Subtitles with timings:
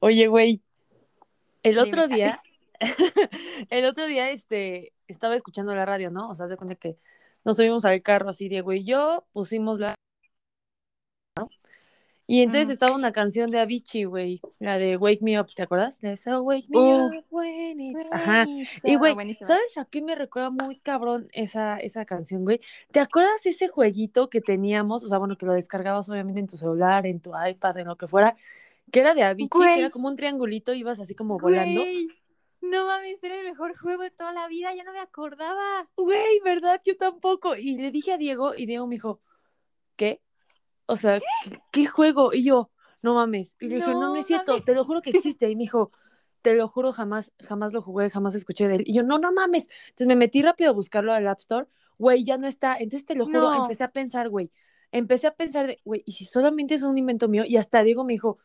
[0.00, 0.62] Oye, güey,
[1.62, 1.82] el Dime.
[1.82, 2.42] otro día,
[3.70, 6.30] el otro día, este, estaba escuchando la radio, ¿no?
[6.30, 6.96] O sea, se cuenta que
[7.44, 9.94] nos subimos al carro así, Diego y yo, pusimos la...
[11.38, 11.48] ¿no?
[12.26, 16.00] Y entonces estaba una canción de Avicii, güey, la de Wake Me Up, ¿te acuerdas?
[16.00, 17.06] De So Wake Me Uh.
[17.06, 18.06] Up when it's...
[18.12, 18.46] Ajá.
[18.84, 22.60] Y, güey, ¿sabes a qué me recuerda muy cabrón esa, esa canción, güey?
[22.92, 25.02] ¿Te acuerdas de ese jueguito que teníamos?
[25.02, 27.96] O sea, bueno, que lo descargabas obviamente en tu celular, en tu iPad, en lo
[27.96, 28.36] que fuera,
[28.90, 31.80] que era de Avicii, que era como un triangulito, ibas así como volando.
[31.82, 32.08] Güey,
[32.60, 35.88] no mames, era el mejor juego de toda la vida, ya no me acordaba.
[35.96, 36.80] Güey, ¿verdad?
[36.84, 37.56] Yo tampoco.
[37.56, 39.20] Y le dije a Diego, y Diego me dijo,
[39.96, 40.20] ¿qué?
[40.86, 42.32] O sea, ¿qué, qué juego?
[42.32, 42.70] Y yo,
[43.02, 43.56] no mames.
[43.60, 44.64] Y le dije, no, no No es cierto, mames.
[44.64, 45.48] te lo juro que existe.
[45.48, 45.92] Y me dijo,
[46.42, 48.82] te lo juro, jamás, jamás lo jugué, jamás escuché de él.
[48.86, 49.68] Y yo, no, no mames.
[49.90, 51.66] Entonces me metí rápido a buscarlo al App Store.
[51.98, 52.76] Güey, ya no está.
[52.76, 53.62] Entonces te lo juro, No.
[53.62, 54.50] empecé a pensar, güey.
[54.92, 57.44] Empecé a pensar, de, güey, ¿y si solamente es un invento mío?
[57.46, 58.38] Y hasta Diego me dijo,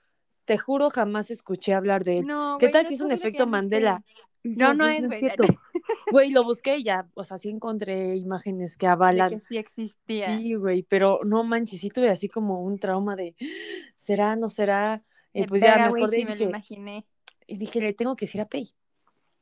[0.45, 2.27] te juro, jamás escuché hablar de él.
[2.27, 4.03] No, ¿Qué güey, tal si es un efecto ya no Mandela?
[4.43, 5.43] No, no es, no es cierto.
[6.11, 9.29] Güey, lo busqué y ya, o sea, sí encontré imágenes que De avalan.
[9.31, 10.39] que sí existía.
[10.39, 13.35] Sí, güey, pero no manches, sí tuve así como un trauma de,
[13.95, 15.03] ¿será, no será?
[15.33, 17.07] Y De pues ya me acordé sí y me lo dije, imaginé.
[17.47, 18.75] y dije, le tengo que decir a Pei,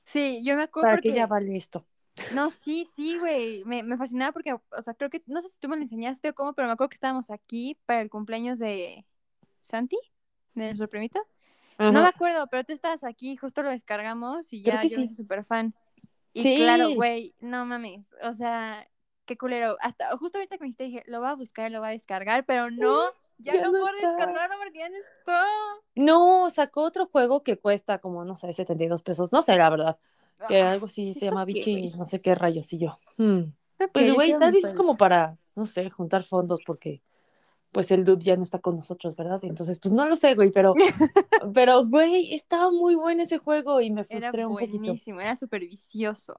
[0.06, 1.10] Sí, yo me acuerdo para porque...
[1.10, 1.86] que ella vale esto.
[2.30, 3.64] No, sí, sí, güey.
[3.66, 6.30] Me, me fascinaba porque, o sea, creo que, no sé si tú me lo enseñaste
[6.30, 9.06] o cómo, pero me acuerdo que estábamos aquí para el cumpleaños de
[9.64, 9.98] Santi,
[10.56, 11.20] de nuestro primito.
[11.80, 15.02] No me acuerdo, pero tú estabas aquí, justo lo descargamos y ya yo sí.
[15.04, 15.74] hice súper fan.
[16.32, 16.58] Y Sí.
[16.58, 18.88] claro, güey, no mames, o sea,
[19.26, 19.78] qué culero.
[19.82, 22.46] Hasta justo ahorita que me dijiste, dije, lo va a buscar, lo va a descargar,
[22.46, 23.06] pero no,
[23.38, 24.08] ya, ya no, no puedo está.
[24.16, 25.44] descargarlo porque ya no está.
[25.96, 29.98] No, sacó otro juego que cuesta como, no sé, 72 pesos, no sé, la verdad,
[30.48, 31.92] que algo así se ¿eso llama güey?
[31.98, 33.00] no sé qué rayos, y yo.
[33.18, 33.42] hmm.
[33.92, 37.02] Pues, güey, tal vez es como para, no sé, juntar fondos porque,
[37.74, 39.40] pues, el dude ya no está con nosotros, ¿verdad?
[39.44, 40.74] Entonces, pues, no lo sé, güey, pero,
[41.54, 44.78] pero, güey, estaba muy bueno ese juego y me Era frustré un poquito.
[44.80, 46.38] buenísimo, era súper vicioso.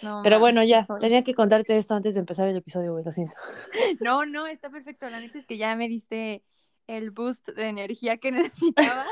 [0.00, 3.12] No, Pero bueno, ya, tenía que contarte esto antes de empezar el episodio, güey, lo
[3.12, 3.34] siento.
[4.00, 5.08] No, no, está perfecto.
[5.08, 6.42] La neta es que ya me diste
[6.86, 9.04] el boost de energía que necesitaba.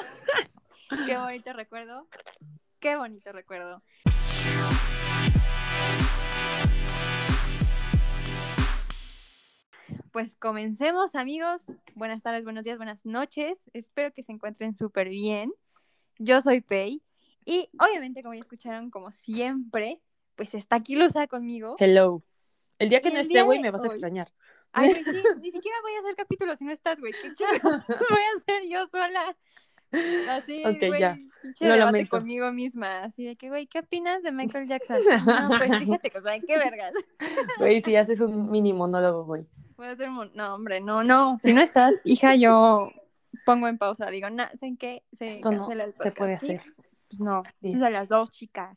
[1.06, 2.06] Qué bonito recuerdo.
[2.78, 3.82] Qué bonito recuerdo.
[10.12, 11.64] Pues comencemos, amigos.
[11.94, 13.58] Buenas tardes, buenos días, buenas noches.
[13.72, 15.52] Espero que se encuentren súper bien.
[16.18, 17.02] Yo soy Pei.
[17.44, 20.00] Y obviamente, como ya escucharon, como siempre,
[20.36, 21.76] pues está aquí Luza conmigo.
[21.78, 22.22] Hello.
[22.78, 24.32] El día que no esté, güey, me vas a extrañar.
[24.72, 25.02] Ay, sí,
[25.40, 27.12] ni siquiera voy a hacer capítulos si no estás, güey.
[27.12, 29.36] ¿Qué voy a hacer yo sola?
[30.28, 31.18] Así, Ok, güey, ya.
[31.60, 32.18] Lo lamento.
[32.18, 33.04] conmigo misma.
[33.04, 34.98] Así de que, güey, ¿qué opinas de Michael Jackson?
[35.26, 36.92] No, pues fíjate, o sea, qué vergas.
[37.58, 39.46] Güey, si haces un mini monólogo, güey.
[39.76, 40.30] Voy a hacer un...
[40.34, 41.38] No, hombre, no, no.
[41.42, 42.92] Si no estás, hija, yo
[43.44, 44.10] pongo en pausa.
[44.10, 45.02] Digo, no, ¿saben qué?
[45.12, 46.52] Se Esto no el se puede ¿sí?
[46.52, 46.74] hacer.
[47.08, 48.76] Pues no, es a las dos, chicas.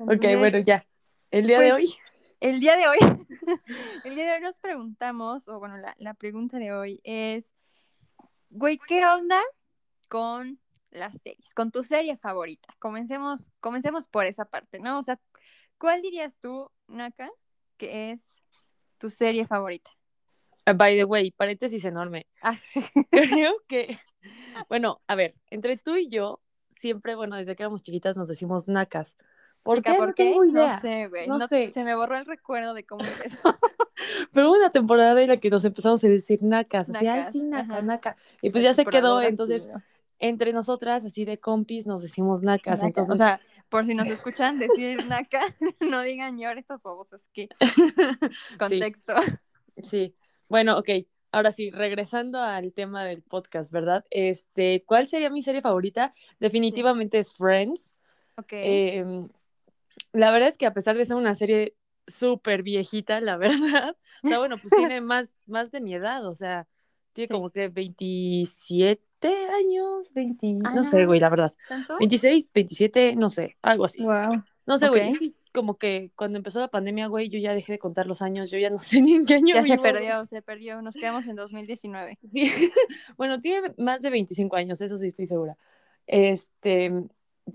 [0.00, 0.84] Ok, bueno, ya.
[1.30, 1.98] El día de pues, hoy.
[2.42, 2.98] El día de hoy,
[4.04, 7.54] el día de hoy nos preguntamos, o bueno, la, la pregunta de hoy es,
[8.52, 9.40] güey, ¿qué onda
[10.08, 11.54] con las series?
[11.54, 12.68] Con tu serie favorita.
[12.78, 14.98] Comencemos, comencemos por esa parte, ¿no?
[14.98, 15.18] O sea,
[15.78, 17.30] ¿cuál dirías tú, Naka,
[17.78, 18.22] que es
[18.98, 19.90] tu serie favorita?
[20.66, 22.26] Ah, By the way, paréntesis enorme.
[22.42, 22.58] Ah,
[23.10, 23.98] Creo que,
[24.68, 28.68] bueno, a ver, entre tú y yo, siempre, bueno, desde que éramos chiquitas nos decimos
[28.68, 29.16] nacas.
[29.62, 29.98] ¿Por chica, qué?
[29.98, 30.24] ¿por no qué?
[30.24, 30.74] tengo idea.
[30.76, 31.26] No sé, güey.
[31.26, 31.72] No no- sé.
[31.72, 33.36] Se me borró el recuerdo de cómo empezó.
[34.32, 37.40] Pero hubo una temporada en la que nos empezamos a decir nacas, así, ay, sí,
[37.44, 37.82] naca, ajá.
[37.82, 38.16] naca.
[38.40, 39.82] Y pues ya se quedó, entonces, sí, ¿no?
[40.18, 42.78] entre nosotras, así de compis, nos decimos nacas.
[42.78, 42.86] Naca.
[42.86, 45.40] Entonces, O sea, por si nos escuchan decir Naka,
[45.80, 47.48] no digan yo estas babosas que
[48.58, 49.14] contexto.
[49.82, 50.14] Sí,
[50.48, 50.90] bueno, ok.
[51.32, 54.04] Ahora sí, regresando al tema del podcast, ¿verdad?
[54.10, 56.12] Este, ¿cuál sería mi serie favorita?
[56.38, 57.94] Definitivamente es Friends.
[58.36, 58.52] Ok.
[58.52, 59.26] Eh,
[60.12, 61.74] la verdad es que a pesar de ser una serie
[62.06, 66.34] súper viejita, la verdad, o sea, bueno, pues tiene más, más de mi edad, o
[66.34, 66.66] sea,
[67.12, 67.32] tiene Sí.
[67.34, 69.00] como que 27
[69.58, 71.52] años, 20, Ah, no sé, güey, la verdad.
[71.68, 71.96] ¿Tanto?
[71.98, 74.02] 26, 27, no sé, algo así.
[74.02, 74.42] Wow.
[74.66, 75.08] No sé, güey, Ok.
[75.12, 78.22] es que como que cuando empezó la pandemia, güey, yo ya dejé de contar los
[78.22, 79.92] años, yo ya no sé ni en qué año Ya se vivo, güey.
[79.92, 80.80] perdió, se perdió.
[80.82, 82.18] Nos quedamos en 2019.
[82.22, 82.50] Sí,
[83.16, 85.56] bueno, tiene más de 25 años, eso sí estoy segura.
[86.06, 86.90] Este,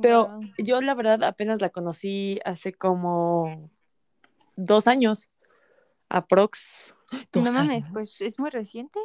[0.01, 0.49] pero Wow.
[0.57, 3.69] yo la verdad apenas la conocí hace como
[4.55, 5.29] dos años,
[6.09, 6.93] aprox.
[7.31, 8.99] ¿Dos No mames, pues es muy reciente.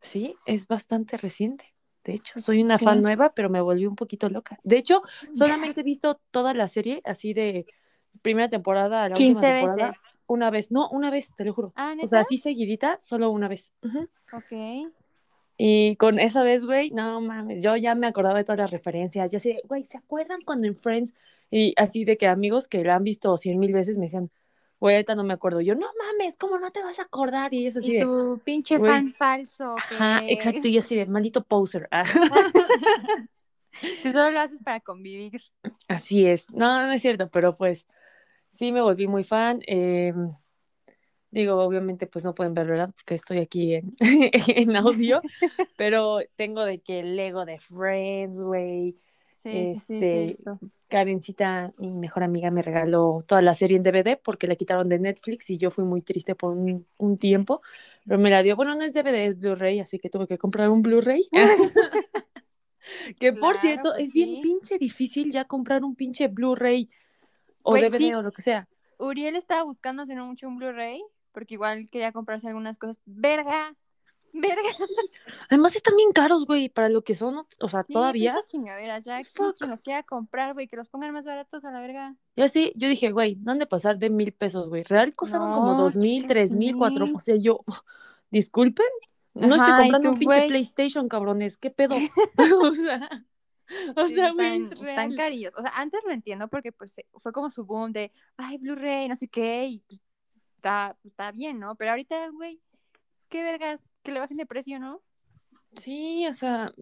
[0.00, 1.74] Sí, es bastante reciente.
[2.04, 2.84] De hecho, soy una Sí.
[2.84, 4.58] fan nueva, pero me volví un poquito loca.
[4.64, 5.02] De hecho,
[5.32, 7.66] solamente he visto toda la serie así de
[8.22, 10.02] primera temporada a la 15 última temporada veces.
[10.26, 10.72] una vez.
[10.72, 11.72] No, una vez, te lo juro.
[11.76, 13.72] Ah, O sea, así seguidita, solo una vez.
[13.82, 14.08] Ujú.
[14.32, 14.52] Ok.
[15.56, 19.30] Y con esa vez, güey, no mames, yo ya me acordaba de todas las referencias.
[19.30, 21.14] Yo así, güey, ¿se acuerdan cuando en Friends?
[21.50, 24.30] Y así de que amigos que la han visto cien mil veces me decían,
[24.80, 25.60] güey, ahorita no me acuerdo.
[25.60, 27.54] Yo, no mames, ¿cómo no te vas a acordar?
[27.54, 29.76] Y es así y tu pinche fan falso.
[29.76, 30.66] Ajá, exacto.
[30.66, 31.88] Y yo así de, maldito poser.
[34.02, 35.40] Tú solo lo haces para convivir.
[35.88, 36.50] Así es.
[36.50, 37.86] No, no es cierto, pero pues
[38.50, 39.62] sí me volví muy fan.
[39.66, 40.12] Eh,
[41.32, 42.92] Digo, obviamente, pues no pueden ver, ¿verdad?
[42.94, 43.90] Porque estoy aquí en,
[44.48, 45.22] en audio,
[45.78, 48.98] pero tengo de que el Lego de Friends, güey.
[49.42, 50.44] Sí, este, sí,
[50.88, 54.98] Karencita, mi mejor amiga, me regaló toda la serie en DVD porque la quitaron de
[54.98, 57.62] Netflix y yo fui muy triste por un, un tiempo,
[58.06, 58.54] pero me la dio.
[58.54, 61.28] Bueno, no es DVD, es Blu-ray, así que tuve que comprar un Blu-ray.
[63.18, 66.90] que por cierto, es bien pinche difícil ya comprar un pinche Blu-ray
[67.62, 68.68] o DVD o lo que sea.
[68.98, 71.02] Uriel estaba buscando hace no mucho un Blu-ray
[71.32, 73.00] porque igual quería comprarse algunas cosas.
[73.06, 73.74] ¡Verga!
[74.32, 74.62] ¡Verga!
[75.50, 78.34] Además están bien caros, güey, para lo que son, o sea, todavía.
[78.46, 82.16] chingaderas, ya que los quiera comprar, güey, que los pongan más baratos a la verga.
[82.36, 84.84] Yo sí, yo dije, güey, ¿dónde pasar de mil pesos, güey?
[84.84, 87.60] Real costaban como dos mil, tres mil, cuatro, o sea, yo,
[88.30, 88.86] disculpen,
[89.34, 91.96] no estoy comprando un pinche PlayStation, cabrones, ¿qué pedo?
[92.62, 93.10] o sea...
[93.96, 95.52] O sea, güey, tan, carillos.
[95.56, 99.16] O sea, antes lo entiendo porque pues fue como su boom de, ay, Blu-ray, no
[99.16, 100.00] sé qué, y pues,
[100.62, 101.74] está, está bien, ¿no?
[101.74, 102.60] Pero ahorita, güey,
[103.28, 105.02] qué vergas, que le bajen de precio, ¿no?
[105.74, 106.72] Sí, o sea,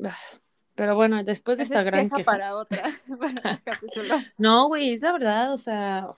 [0.75, 2.83] pero bueno, después de esta gran queja, para otra,
[4.39, 6.09] No, güey, es la verdad, o sea,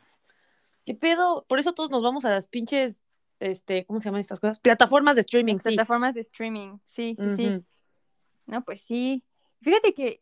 [0.85, 1.45] ¿qué pedo?
[1.49, 3.01] Por eso todos nos vamos a las pinches,
[3.39, 4.59] este, ¿cómo se llaman estas cosas?
[4.59, 5.69] Plataformas de streaming, sí.
[5.69, 7.65] Plataformas de streaming, sí, sí, sí.
[8.47, 9.23] No, pues sí.
[9.61, 10.21] Fíjate que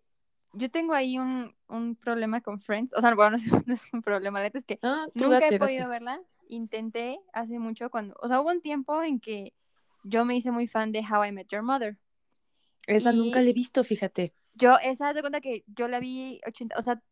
[0.53, 3.37] yo tengo ahí un, un problema con Friends, o sea, bueno,
[3.67, 8.15] no es, un problema, es que ah, nunca he podido verla, intenté hace mucho cuando,
[8.21, 9.55] o sea, hubo un tiempo en que
[10.03, 11.99] yo me hice muy fan de How I Met Your Mother.
[12.87, 14.35] Esa nunca la he visto, fíjate.
[14.55, 17.03] Yo, esa de cuenta que yo la vi 80, o sea,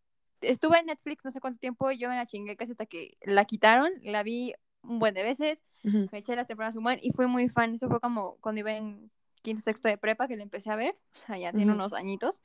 [0.40, 3.16] estuve en Netflix no sé cuánto tiempo y yo me la chingué casi hasta que
[3.22, 7.26] la quitaron, la vi un buen de veces, me eché las temporadas buen y fui
[7.26, 9.10] muy fan, eso fue como cuando iba en
[9.42, 12.42] quinto sexto de prepa que la empecé a ver, o sea, ya tiene unos añitos.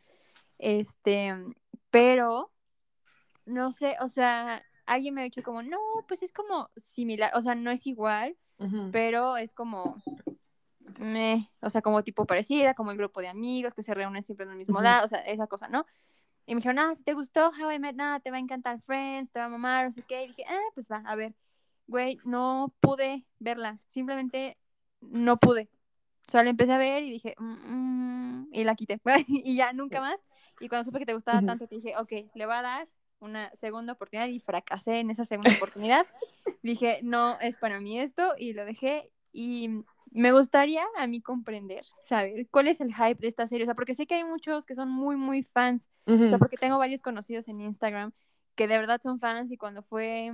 [0.58, 1.34] Este,
[1.90, 2.52] pero
[3.46, 5.78] no sé, o sea, alguien me ha dicho como, no,
[6.08, 8.38] pues es como similar, o sea, no es igual,
[8.92, 10.02] pero es como,
[10.98, 14.46] me, o sea, como tipo parecida, como el grupo de amigos que se reúnen siempre
[14.46, 15.86] en el mismo lado, o sea, esa cosa, ¿no?
[16.46, 18.82] Y me dijeron, ah, si te gustó How I Met, nada, te va a encantar
[18.82, 20.24] Friends, te va a mamar, no sé qué.
[20.24, 21.34] Y dije, ah, pues va, a ver.
[21.88, 24.58] Güey, no pude verla, simplemente
[25.02, 25.70] no pude.
[26.28, 29.00] O sea, la empecé a ver y dije, mm, mm", y la quité.
[29.28, 30.22] y ya nunca más.
[30.60, 32.90] Y cuando supe que te gustaba tanto, te dije, ok, le va a dar
[33.24, 36.06] una segunda oportunidad y fracasé en esa segunda oportunidad.
[36.64, 39.12] Dije, no es para mí esto y lo dejé.
[39.32, 43.68] Y me gustaría a mí comprender, saber cuál es el hype de esta serie, o
[43.68, 46.78] sea, porque sé que hay muchos que son muy, muy fans, o sea, porque tengo
[46.78, 48.12] varios conocidos en Instagram
[48.56, 50.32] que de verdad son fans y cuando fue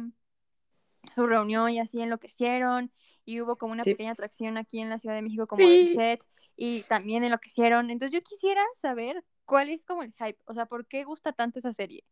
[1.14, 2.92] su reunión y así enloquecieron
[3.24, 6.22] y hubo como una pequeña atracción aquí en la Ciudad de México como el set
[6.58, 7.90] y también enloquecieron.
[7.90, 11.60] Entonces yo quisiera saber cuál es como el hype, o sea, ¿por qué gusta tanto
[11.60, 12.04] esa serie?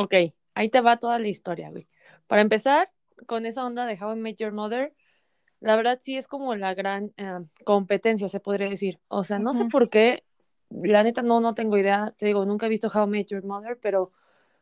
[0.00, 0.14] Ok,
[0.54, 1.88] ahí te va toda la historia, güey.
[2.28, 2.88] Para empezar,
[3.26, 4.94] con esa onda de How I Met Your Mother,
[5.58, 9.00] la verdad sí es como la gran eh, competencia, se podría decir.
[9.08, 10.22] O sea, no sé por qué,
[10.70, 13.44] la neta no, no tengo idea, te digo, nunca he visto How I Met Your
[13.44, 14.12] Mother, pero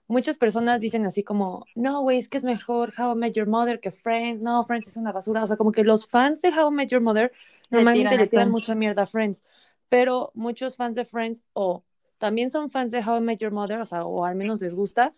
[0.07, 3.47] muchas personas dicen así como, no, güey, es que es mejor How I Met Your
[3.47, 5.45] Mother que Friends, no, Friends es una basura.
[5.45, 7.31] O sea, como que los fans de How I Met Your Mother
[7.69, 9.45] normalmente le tiran mucha mierda a Friends,
[9.91, 11.85] pero muchos fans de Friends o
[12.17, 14.75] también son fans de How I Met Your Mother, o sea, o al menos les
[14.75, 15.15] gusta,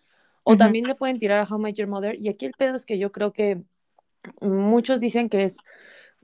[0.49, 2.19] o también le pueden tirar a How I Your Mother.
[2.19, 3.61] Y aquí el pedo es que yo creo que
[4.41, 5.57] muchos dicen que es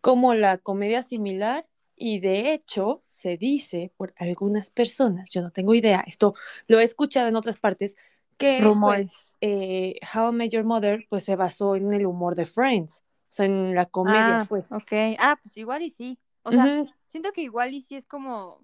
[0.01, 5.73] como la comedia similar y de hecho se dice por algunas personas, yo no tengo
[5.73, 6.35] idea, esto
[6.67, 7.95] lo he escuchado en otras partes,
[8.37, 12.45] que pues, eh, How I Met Your Mother pues se basó en el humor de
[12.45, 14.71] Friends, o sea, en la comedia, ah, pues.
[14.71, 16.19] Ok, ah, pues igual y sí.
[16.43, 18.61] O sea, siento que igual y sí es como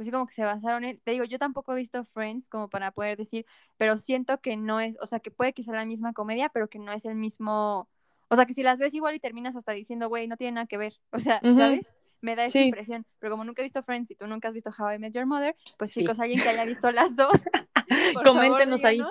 [0.00, 2.70] pues sí como que se basaron en, te digo, yo tampoco he visto Friends como
[2.70, 3.44] para poder decir,
[3.76, 6.70] pero siento que no es, o sea, que puede que sea la misma comedia, pero
[6.70, 7.86] que no es el mismo,
[8.28, 10.66] o sea, que si las ves igual y terminas hasta diciendo, güey, no tiene nada
[10.66, 11.92] que ver, o sea, ¿sabes?
[12.22, 14.70] Me da esa impresión, pero como nunca he visto Friends y tú nunca has visto
[14.70, 17.32] How I Met Your Mother, pues chicos, alguien que haya visto las dos,
[18.24, 19.02] coméntenos ahí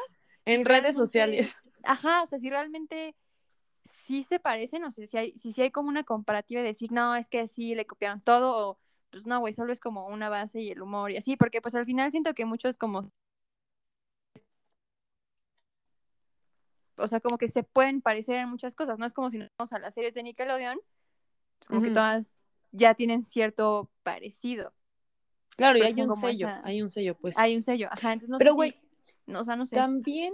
[0.46, 1.56] en redes sociales.
[1.84, 3.16] Ajá, o sea, si realmente
[4.08, 6.92] sí se parecen, o sea, si hay, si, si hay como una comparativa de decir,
[6.92, 8.80] no, es que sí le copiaron todo, o
[9.12, 11.76] pues no, güey, solo es como una base y el humor y así, porque pues
[11.76, 13.12] al final siento que muchos como...
[16.98, 19.50] O sea, como que se pueden parecer en muchas cosas, no es como si nos
[19.58, 20.80] vamos a las series de Nickelodeon,
[21.58, 22.36] pues como que todas
[22.72, 24.74] ya tienen cierto parecido.
[25.56, 27.38] Claro, y hay un sello, hay un sello, pues.
[27.38, 28.76] Hay un sello, ajá, entonces no Pero, güey,
[29.26, 29.76] no, o sea, no sé.
[29.76, 30.34] También,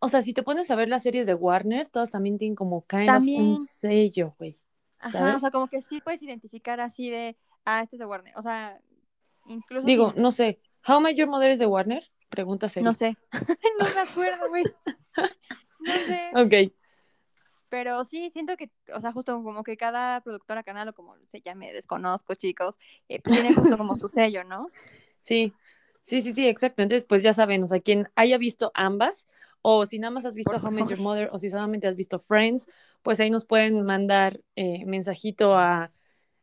[0.00, 2.84] o sea, si te pones a ver las series de Warner, todas también tienen como
[2.86, 4.58] kind of un sello, güey.
[4.98, 8.34] Ajá, o sea, como que sí puedes identificar así de, ah, este es de Warner,
[8.36, 8.80] o sea,
[9.46, 9.86] incluso...
[9.86, 12.10] Digo, no sé, ¿How I Your Mother es de Warner?
[12.28, 13.16] Pregunta No sé,
[13.80, 14.62] no me acuerdo, güey.
[15.80, 16.30] No sé.
[16.34, 16.72] Ok.
[17.68, 21.40] Pero sí, siento que, o sea, justo como que cada productora canal o como se
[21.40, 22.76] llame, desconozco, chicos,
[23.08, 24.66] eh, pues tiene justo como su sello, ¿no?
[25.22, 25.52] Sí,
[26.02, 26.82] sí, sí, sí, exacto.
[26.82, 29.28] Entonces, pues ya saben, o sea, quien haya visto ambas,
[29.62, 32.18] o si nada más has visto Home is Your Mother, o si solamente has visto
[32.18, 32.66] Friends,
[33.02, 35.92] pues ahí nos pueden mandar eh, mensajito a,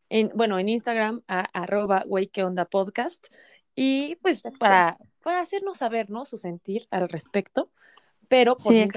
[0.09, 3.27] en, bueno, en Instagram, a arroba que onda podcast,
[3.75, 6.25] y pues para, para hacernos saber, ¿no?
[6.25, 7.71] Su sentir al respecto
[8.27, 8.87] pero por sí,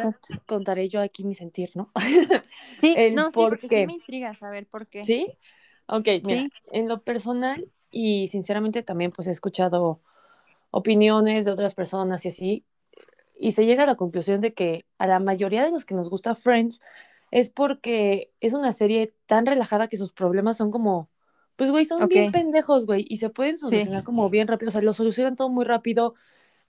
[0.46, 1.90] contaré yo aquí mi sentir, ¿no?
[2.76, 5.04] Sí, no, sí, porque sí me intriga saber por qué.
[5.04, 5.26] ¿Sí?
[5.86, 10.00] Ok, mira, en lo personal y sinceramente también pues he escuchado
[10.70, 12.64] opiniones de otras personas y así,
[13.38, 16.10] y se llega a la conclusión de que a la mayoría de los que nos
[16.10, 16.80] gusta Friends
[17.30, 21.10] es porque es una serie tan relajada que sus problemas son como,
[21.56, 24.82] pues güey, son bien pendejos, güey, y se pueden solucionar como bien rápido, o sea,
[24.82, 26.14] lo solucionan todo muy rápido,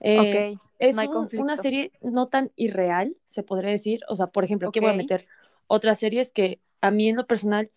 [0.02, 0.98] eh, es
[1.34, 4.02] una serie no tan irreal, se podría decir.
[4.10, 5.28] O sea, por ejemplo, aquí voy a meter
[5.68, 7.72] otras series que a mí en lo personal,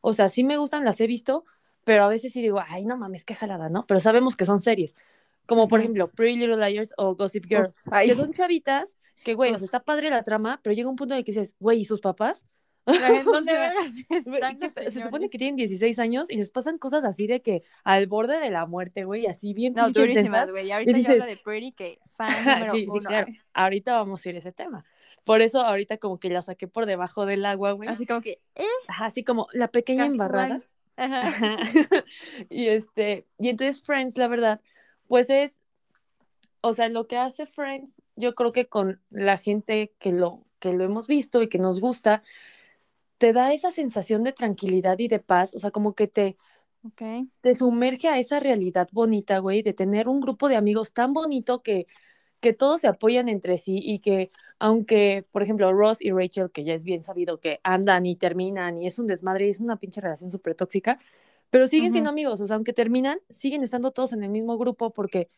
[0.00, 1.44] o sea, sí me gustan, las he visto,
[1.84, 3.86] pero a veces sí digo, ay, no mames, qué jalada, ¿no?
[3.86, 4.96] Pero sabemos que son series.
[5.48, 7.72] Como por ejemplo, Pretty Little Liars o Gossip Girl,
[8.04, 11.14] que son chavitas que, güey, o sea, está padre la trama, pero llega un punto
[11.14, 12.44] en el que dices, güey, ¿y sus papás?
[14.90, 18.40] se supone que tienen 16 años y les pasan cosas así de que al borde
[18.40, 20.70] de la muerte, güey, así bien No, durísimas, güey.
[20.70, 21.24] Ahorita dices...
[21.24, 22.30] de Pretty que fan
[22.70, 23.32] sí, sí, claro.
[23.54, 24.84] Ahorita vamos a ir a ese tema.
[25.24, 27.88] Por eso ahorita como que la saqué por debajo del agua, güey.
[27.88, 28.64] Así como que, ¿eh?
[28.88, 30.60] así como la pequeña embarrada.
[30.96, 31.58] Ajá.
[32.50, 34.60] y este, y entonces Friends, la verdad,
[35.08, 35.60] pues es,
[36.60, 40.72] o sea, lo que hace Friends, yo creo que con la gente que lo, que
[40.72, 42.22] lo hemos visto y que nos gusta,
[43.18, 46.36] te da esa sensación de tranquilidad y de paz, o sea, como que te,
[47.40, 51.62] te sumerge a esa realidad bonita, güey, de tener un grupo de amigos tan bonito
[51.62, 51.86] que,
[52.40, 56.64] que todos se apoyan entre sí y que aunque, por ejemplo, Ross y Rachel, que
[56.64, 59.76] ya es bien sabido que andan y terminan y es un desmadre y es una
[59.76, 60.98] pinche relación súper tóxica,
[61.50, 64.92] pero siguen siendo amigos, o sea, aunque terminan, siguen estando todos en el mismo grupo
[64.92, 65.30] porque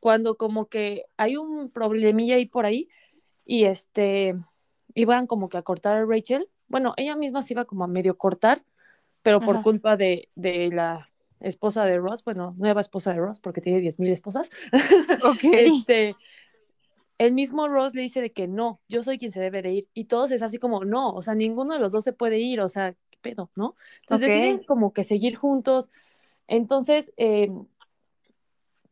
[0.00, 2.88] cuando como que hay un problemilla ahí por ahí
[3.44, 4.36] y este,
[4.94, 8.16] iban como que a cortar a Rachel, bueno, ella misma se iba como a medio
[8.16, 8.62] cortar,
[9.22, 11.10] pero por culpa de, de, la
[11.40, 14.50] esposa de Ross, bueno, nueva esposa de Ross, porque tiene 10.000 esposas.
[15.24, 15.44] Ok.
[15.52, 16.14] este,
[17.18, 19.88] el mismo Ross le dice de que no, yo soy quien se debe de ir.
[19.92, 22.60] Y todos es así como, no, o sea, ninguno de los dos se puede ir,
[22.60, 23.74] o sea, qué pedo, ¿no?
[24.00, 25.90] Entonces deciden como que seguir juntos.
[26.46, 27.66] Entonces, em,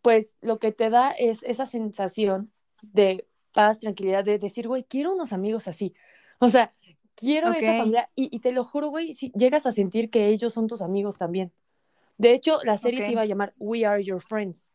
[0.03, 2.53] pues lo que te da es esa sensación
[2.83, 5.95] de paz, tranquilidad, de decir, güey, quiero unos amigos así.
[6.39, 6.75] O sea,
[7.15, 10.69] quiero esa familia y, te lo juro, güey, si llegas a sentir que ellos son
[10.69, 11.53] tus amigos también.
[12.19, 14.71] De hecho, la serie se iba a llamar We Are Your Friends,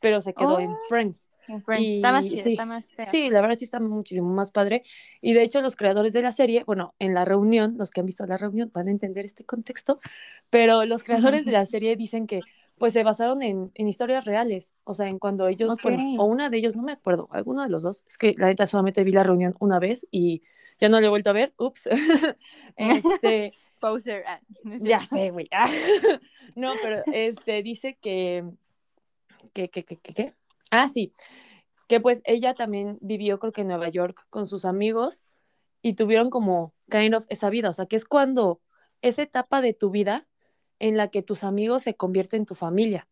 [0.00, 0.72] pero se quedó en oh.
[0.72, 1.28] En Friends.
[1.48, 4.82] Está más chida, sí, está más Sí, la verdad sí está muchísimo más padre.
[5.20, 8.06] Y de hecho, los creadores de la serie, bueno, en la reunión, los que han
[8.06, 10.00] visto la reunión van a entender este contexto,
[10.50, 12.40] pero los creadores de la serie dicen que
[12.78, 15.76] pues se basaron en, en historias reales, o sea, en cuando ellos,
[16.18, 18.66] o una de ellos, no me acuerdo, alguno de los dos, es que la neta
[18.66, 20.42] solamente vi la reunión una vez y
[20.78, 21.88] ya no lo he vuelto a ver, ups.
[22.76, 24.24] este, Poser.
[24.26, 25.48] Ah, ya sé, güey.
[26.54, 28.44] no, pero este dice que,
[29.52, 30.34] que, que, que, que,
[30.70, 31.12] ah, sí,
[31.88, 35.22] que pues ella también vivió creo que en Nueva York con sus amigos
[35.82, 38.60] y tuvieron como kind of esa vida, o sea, que es cuando
[39.02, 40.26] esa etapa de tu vida
[40.78, 43.06] en la que tus amigos se convierten en tu familia.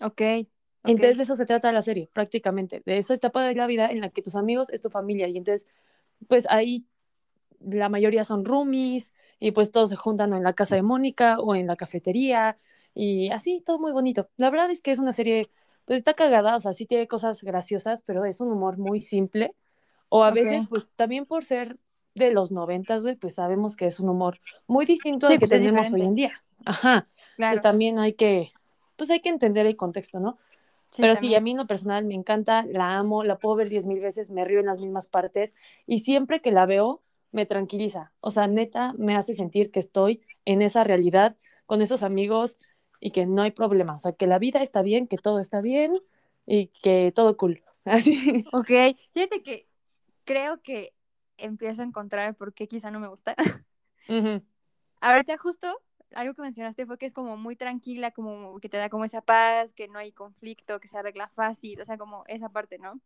[0.00, 0.12] Ok.
[0.12, 0.48] okay.
[0.84, 4.00] Entonces de eso se trata la serie, prácticamente, de esa etapa de la vida en
[4.00, 5.66] la que tus amigos es tu familia y entonces,
[6.28, 6.86] pues ahí
[7.60, 11.54] la mayoría son roomies y pues todos se juntan en la casa de Mónica o
[11.54, 12.58] en la cafetería
[12.94, 14.28] y así, todo muy bonito.
[14.36, 15.50] La verdad es que es una serie,
[15.90, 19.56] pues está cagada, o sea, sí tiene cosas graciosas, pero es un humor muy simple.
[20.08, 21.78] O a veces, pues también por ser
[22.14, 25.50] de los noventas, güey, pues sabemos que es un humor muy distinto al que pues,
[25.50, 26.44] tenemos hoy en día.
[26.64, 27.08] Ajá.
[27.36, 28.52] Entonces también hay que,
[28.94, 30.38] pues hay que entender el contexto, ¿no?
[30.96, 33.84] Pero sí, a mí en lo personal me encanta, la amo, la puedo ver diez
[33.84, 35.56] mil veces, me río en las mismas partes
[35.86, 38.12] y siempre que la veo, me tranquiliza.
[38.20, 42.58] O sea, neta, me hace sentir que estoy en esa realidad con esos amigos
[43.00, 43.96] y que no hay problema.
[43.96, 45.98] O sea, que la vida está bien, que todo está bien
[46.46, 47.62] y que todo cool.
[47.84, 48.44] Así.
[48.52, 48.70] Ok,
[49.12, 49.66] fíjate que
[50.24, 50.94] creo que
[51.38, 53.34] empiezo a encontrar por qué quizá no me gusta.
[55.00, 55.80] Ahorita justo
[56.14, 59.22] algo que mencionaste fue que es como muy tranquila, como que te da como esa
[59.22, 63.00] paz, que no hay conflicto, que se arregla fácil, o sea, como esa parte, ¿no?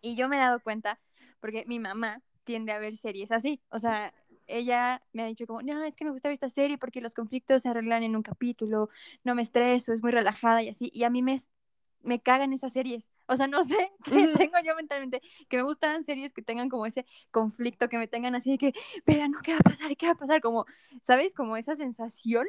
[0.00, 0.98] Y yo me he dado cuenta,
[1.40, 4.14] porque mi mamá tiende a ver series así, o sea,
[4.46, 7.14] ella me ha dicho como, no, es que me gusta ver esta serie porque los
[7.14, 8.88] conflictos se arreglan en un capítulo,
[9.24, 11.40] no me estreso, es muy relajada y así, y a mí me,
[12.02, 13.08] me cagan esas series.
[13.26, 16.86] O sea, no sé qué tengo yo mentalmente, que me gustan series que tengan como
[16.86, 18.72] ese conflicto, que me tengan así de que,
[19.04, 19.96] pero no, ¿qué va a pasar?
[19.96, 20.40] ¿Qué va a pasar?
[20.40, 20.64] Como,
[21.02, 21.34] ¿sabes?
[21.34, 22.46] Como esa sensación.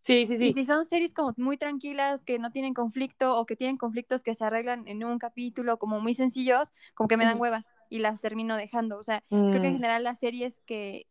[0.00, 0.48] Sí, sí, sí.
[0.48, 4.22] Y si son series como muy tranquilas, que no tienen conflicto o que tienen conflictos
[4.22, 7.98] que se arreglan en un capítulo como muy sencillos, como que me dan hueva y
[8.00, 8.98] las termino dejando.
[8.98, 9.76] O sea, creo que en mm.
[9.76, 11.06] general las series que,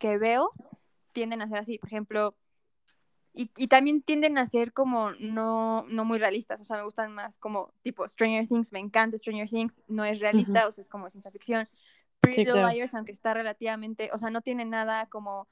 [0.00, 0.50] que veo
[1.12, 1.78] tienden a ser así.
[1.78, 2.34] Por ejemplo,
[3.32, 7.38] y, también tienden a ser como no, no muy realistas, o sea, me gustan más
[7.38, 11.08] como tipo Stranger Things, me encanta Stranger Things, no es realista, o sea, es como
[11.10, 11.68] ciencia ficción.
[12.18, 15.46] Pretty Liars, aunque está relativamente, o sea, no tiene nada como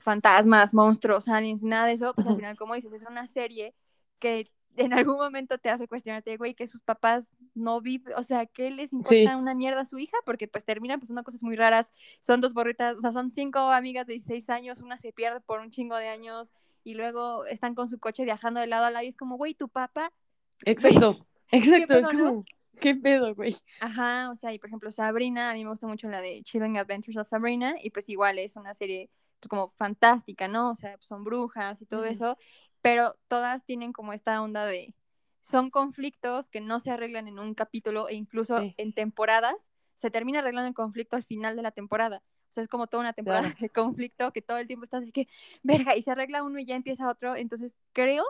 [0.00, 3.74] fantasmas, monstruos, aliens, nada de eso, pues al final, como dices, es una serie
[4.18, 8.46] que en algún momento te hace cuestionarte, güey, que sus papás no viven, o sea,
[8.46, 10.16] ¿qué les importa una mierda a su hija?
[10.24, 14.06] Porque pues terminan pasando cosas muy raras, son dos borritas, o sea, son cinco amigas
[14.06, 16.52] de 16 años, una se pierde por un chingo de años,
[16.84, 19.54] y luego están con su coche viajando de lado a lado y es como, güey,
[19.54, 20.12] tu papá.
[20.66, 22.44] Exacto, exacto, es como,
[22.80, 23.56] ¿qué pedo, güey?
[23.80, 26.78] Ajá, o sea, y por ejemplo, Sabrina, a mí me gusta mucho la de Chilling
[26.78, 30.70] Adventures of Sabrina, y pues igual es una serie pues, como fantástica, ¿no?
[30.70, 32.38] O sea, son brujas y todo eso,
[32.84, 34.94] pero todas tienen como esta onda de,
[35.40, 40.40] son conflictos que no se arreglan en un capítulo e incluso en temporadas, se termina
[40.40, 42.22] arreglando el conflicto al final de la temporada.
[42.50, 45.12] O sea, es como toda una temporada de conflicto que todo el tiempo estás así
[45.12, 45.28] que,
[45.62, 47.36] verga, y se arregla uno y ya empieza otro.
[47.36, 48.22] Entonces, creo,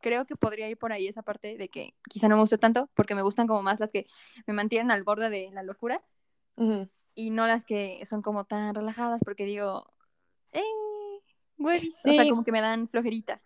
[0.00, 2.88] creo que podría ir por ahí esa parte de que quizá no me guste tanto,
[2.94, 4.06] porque me gustan como más las que
[4.46, 6.02] me mantienen al borde de la locura
[7.14, 9.92] y no las que son como tan relajadas, porque digo,
[10.52, 10.62] eh,
[11.58, 13.42] güey, o sea, como que me dan flojerita.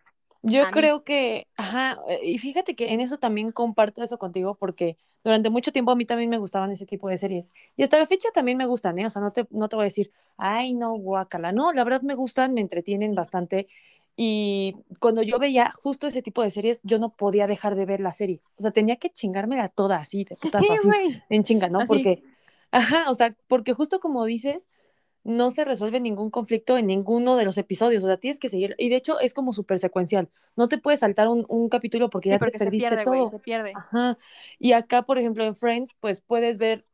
[0.46, 4.98] Yo creo que, ajá, eh, y fíjate que en eso también comparto eso contigo porque
[5.24, 7.50] durante mucho tiempo a mí también me gustaban ese tipo de series.
[7.76, 9.06] Y hasta la fecha también me gustan, ¿eh?
[9.06, 11.52] O sea, no te, no te voy a decir, ay, no, guacala.
[11.52, 13.68] No, la verdad me gustan, me entretienen bastante.
[14.16, 18.00] Y cuando yo veía justo ese tipo de series, yo no podía dejar de ver
[18.00, 18.42] la serie.
[18.56, 21.80] O sea, tenía que chingármela toda así, de putas así, en chinga, ¿no?
[21.86, 22.22] Porque,
[22.70, 24.68] ajá, o sea, porque justo como dices,
[25.24, 28.74] no se resuelve ningún conflicto en ninguno de los episodios, o sea, tienes que seguir,
[28.78, 32.28] y de hecho es como súper secuencial, no te puedes saltar un, un capítulo porque
[32.28, 33.28] ya te perdiste todo.
[33.28, 33.72] se pierde.
[33.74, 34.18] Ajá.
[34.58, 36.84] Y acá, por ejemplo, en Friends, pues puedes ver,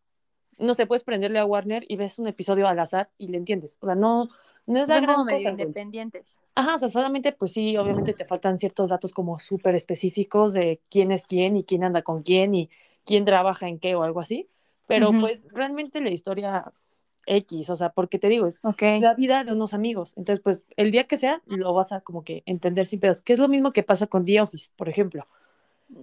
[0.59, 3.79] no sé, puedes prenderle a Warner y ves un episodio al azar y le entiendes,
[3.81, 4.31] o sea, no,
[4.67, 5.51] no es la gran cosa.
[5.51, 6.39] independientes.
[6.55, 10.81] Ajá, o sea, solamente, pues sí, obviamente te faltan ciertos datos como súper específicos de
[10.89, 12.71] quién es quién y quién anda con quién y
[13.05, 14.49] quién trabaja en qué o algo así,
[14.87, 16.73] pero pues realmente la historia
[17.31, 20.15] X, o sea, porque te digo, es la vida de unos amigos.
[20.17, 23.33] Entonces, pues el día que sea, lo vas a como que entender sin pedos, que
[23.33, 25.27] es lo mismo que pasa con The Office, por ejemplo.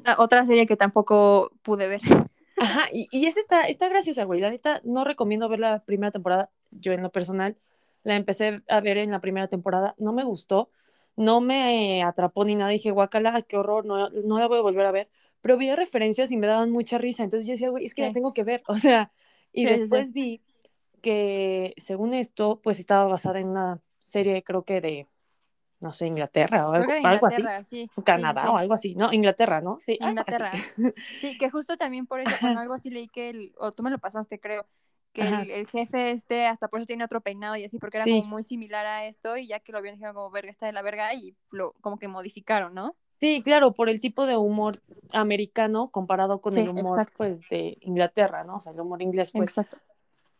[0.05, 2.01] Ah, otra serie que tampoco pude ver.
[2.57, 4.39] Ajá, y, y esa está, está graciosa, güey.
[4.39, 7.57] La neta, no recomiendo ver la primera temporada, yo en lo personal.
[8.03, 10.69] La empecé a ver en la primera temporada, no me gustó,
[11.17, 12.71] no me atrapó ni nada.
[12.71, 15.09] Dije, guacala, qué horror, no, no la voy a volver a ver.
[15.41, 17.23] Pero vi referencias y me daban mucha risa.
[17.23, 18.63] Entonces yo decía, güey, es que la tengo que ver.
[18.67, 19.11] O sea,
[19.51, 20.41] y después vi
[21.01, 25.07] que según esto, pues estaba basada en una serie, creo que de,
[25.79, 27.89] no sé, Inglaterra o algo, algo así.
[28.03, 29.13] Canadá o algo así, ¿no?
[29.13, 29.77] Inglaterra, ¿no?
[29.81, 30.51] Sí, Inglaterra.
[31.21, 33.91] Sí, que justo también por eso, con algo así leí que, el, o tú me
[33.91, 34.65] lo pasaste, creo,
[35.13, 38.23] que el, jefe este, hasta por eso tiene otro peinado y así, porque era como
[38.23, 40.81] muy similar a esto y ya que lo vieron dijeron como verga está de la
[40.81, 42.95] verga y lo como que modificaron, ¿no?
[43.19, 48.43] Sí, claro, por el tipo de humor americano comparado con el humor pues de Inglaterra,
[48.43, 48.57] ¿no?
[48.57, 49.77] O sea, el humor inglés pues exacto.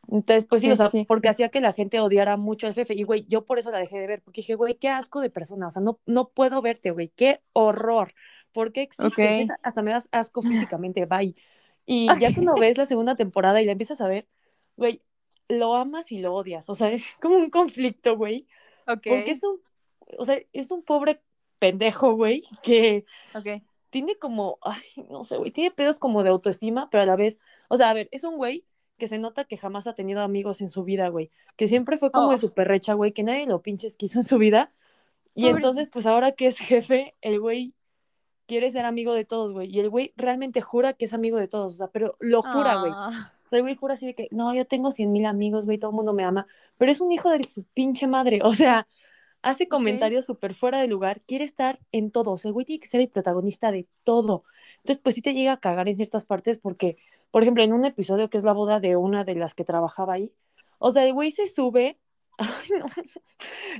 [0.09, 2.93] Entonces, pues sí, o sea, porque hacía que la gente odiara mucho al jefe.
[2.93, 5.29] Y, güey, yo por eso la dejé de ver, porque dije, güey, qué asco de
[5.29, 8.13] persona, o sea, no, no puedo verte, güey, qué horror.
[8.51, 9.47] ¿Por qué existe?
[9.63, 10.41] Hasta me das asco
[10.75, 11.35] físicamente, bye.
[11.85, 14.27] Y ya cuando ves la segunda temporada y la empiezas a ver,
[14.75, 15.01] güey,
[15.49, 18.47] lo amas y lo odias, o sea, es como un conflicto, güey.
[18.85, 19.59] Porque es un,
[20.17, 21.21] o sea, es un pobre
[21.59, 23.05] pendejo, güey, que
[23.89, 27.39] tiene como, ay, no sé, güey, tiene pedos como de autoestima, pero a la vez,
[27.67, 28.65] o sea, a ver, es un güey
[28.97, 31.31] que se nota que jamás ha tenido amigos en su vida, güey.
[31.55, 32.39] Que siempre fue como de oh.
[32.39, 34.71] super recha, güey, que nadie lo pinches quiso en su vida.
[35.35, 37.75] Y entonces, pues ahora que es jefe, el güey
[38.47, 39.69] quiere ser amigo de todos, güey.
[39.69, 42.79] Y el güey realmente jura que es amigo de todos, o sea, pero lo jura,
[42.79, 42.91] güey.
[42.95, 43.33] Ah.
[43.45, 45.77] O sea, el güey jura así de que, no, yo tengo cien mil amigos, güey,
[45.77, 46.47] todo el mundo me ama.
[46.77, 48.87] Pero es un hijo de su pinche madre, o sea,
[49.41, 52.31] hace comentarios súper fuera de lugar, quiere estar en todo.
[52.31, 54.43] O sea, el güey tiene que ser el protagonista de todo.
[54.77, 56.97] Entonces, pues sí te llega a cagar en ciertas partes porque
[57.31, 60.13] por ejemplo, en un episodio que es la boda de una de las que trabajaba
[60.13, 60.33] ahí,
[60.79, 61.97] o sea, el güey se sube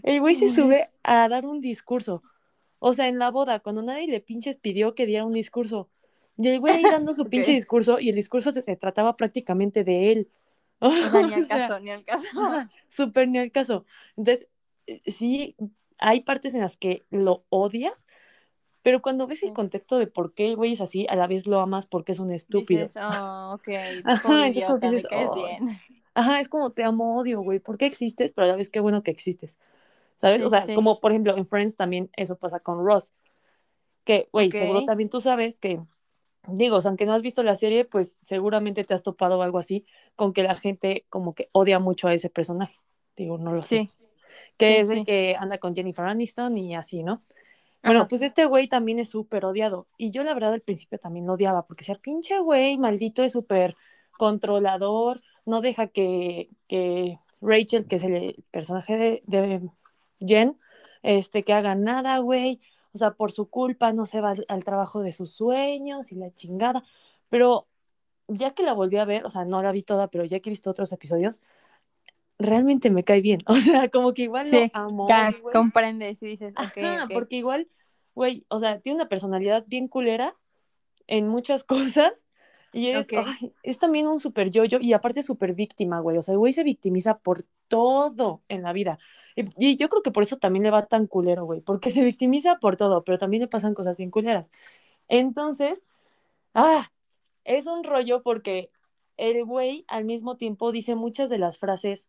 [0.03, 2.23] El güey se sube a dar un discurso.
[2.79, 5.89] O sea, en la boda, cuando nadie le pinches pidió que diera un discurso.
[6.37, 10.11] Y el güey ahí dando su pinche discurso y el discurso se, trataba prácticamente de
[10.11, 10.29] él.
[10.79, 12.27] O sea, ni al caso, ni al caso.
[12.87, 13.85] Súper ni al caso.
[14.15, 14.47] Entonces,
[14.85, 15.55] eh, sí,
[15.97, 18.05] hay partes en las que lo odias,
[18.87, 21.45] pero cuando ves el contexto de por qué el güey es así, a la vez
[21.45, 22.83] lo amas porque es un estúpido.
[22.83, 23.67] Dices, oh, ok.
[24.05, 25.77] Ajá, entonces como dices, bien.
[26.13, 27.59] Ajá, es como te amo, odio, güey.
[27.59, 28.31] ¿Por qué existes?
[28.31, 29.59] Pero a la vez qué bueno que existes.
[30.15, 30.41] ¿Sabes?
[30.41, 33.11] o sea, como por ejemplo en Friends también eso pasa con Ross.
[34.05, 35.81] Que, güey, seguro también tú sabes que
[36.47, 40.31] digo, aunque no has visto la serie, pues seguramente te has topado algo así con
[40.31, 42.79] que la gente como que odia mucho a ese personaje.
[43.17, 43.89] Digo, no lo sé.
[44.55, 47.21] Que es el que anda con Jennifer Aniston y así, ¿no?
[47.83, 49.87] Bueno, pues este güey también es súper odiado.
[49.97, 53.33] Y yo la verdad al principio también lo odiaba, porque sea pinche güey, maldito, es
[53.33, 53.75] súper
[54.17, 59.69] controlador, no deja que, que Rachel, que es el personaje de, de
[60.19, 60.59] Jen,
[61.03, 62.59] este, que haga nada, güey
[62.97, 66.33] o sea, por su culpa no se va al, trabajo de sus sueños y la
[66.33, 66.83] chingada,
[67.29, 67.67] pero
[68.27, 70.49] ya que la volví a ver, o sea, no la vi toda, pero ya que
[70.49, 71.39] he visto otros episodios,
[72.39, 75.07] realmente me cae bien, o sea, como que igual sí, lo amo.
[75.09, 77.67] Ya comprendes y dices, Ajá, porque igual,
[78.15, 80.35] güey, o sea, tiene una personalidad bien culera
[81.07, 82.25] en muchas cosas
[82.73, 83.07] y es,
[83.63, 86.17] es también un súper yo-yo y aparte súper víctima, güey.
[86.17, 88.99] O sea, el güey se victimiza por todo en la vida.
[89.35, 91.61] Y, yo creo que por eso también le va tan culero, güey.
[91.61, 94.51] Porque se victimiza por todo, pero también le pasan cosas bien culeras.
[95.07, 95.85] Entonces,
[96.53, 96.87] ah,
[97.45, 98.69] es un rollo porque
[99.15, 102.07] el güey al mismo tiempo dice muchas de las frases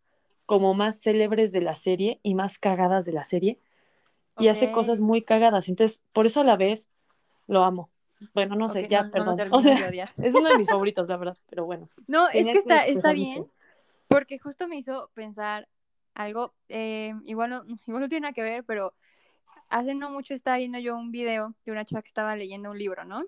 [0.48, 3.60] como más célebres de la serie y más cagadas de la serie.
[4.38, 5.68] Y hace cosas muy cagadas.
[5.68, 6.88] Entonces, por eso a la vez
[7.46, 7.90] lo amo.
[8.32, 9.38] Bueno, no sé, ya, perdón.
[9.50, 9.74] o sea,
[10.16, 11.90] es uno de mis favoritos, la verdad, pero bueno.
[12.06, 13.46] No, es que está, está bien,
[14.08, 15.68] porque justo me hizo pensar
[16.14, 18.94] algo, eh, igual, no, igual no tiene nada que ver, pero
[19.68, 22.78] hace no mucho estaba viendo yo un video de una chica que estaba leyendo un
[22.78, 23.22] libro, ¿no?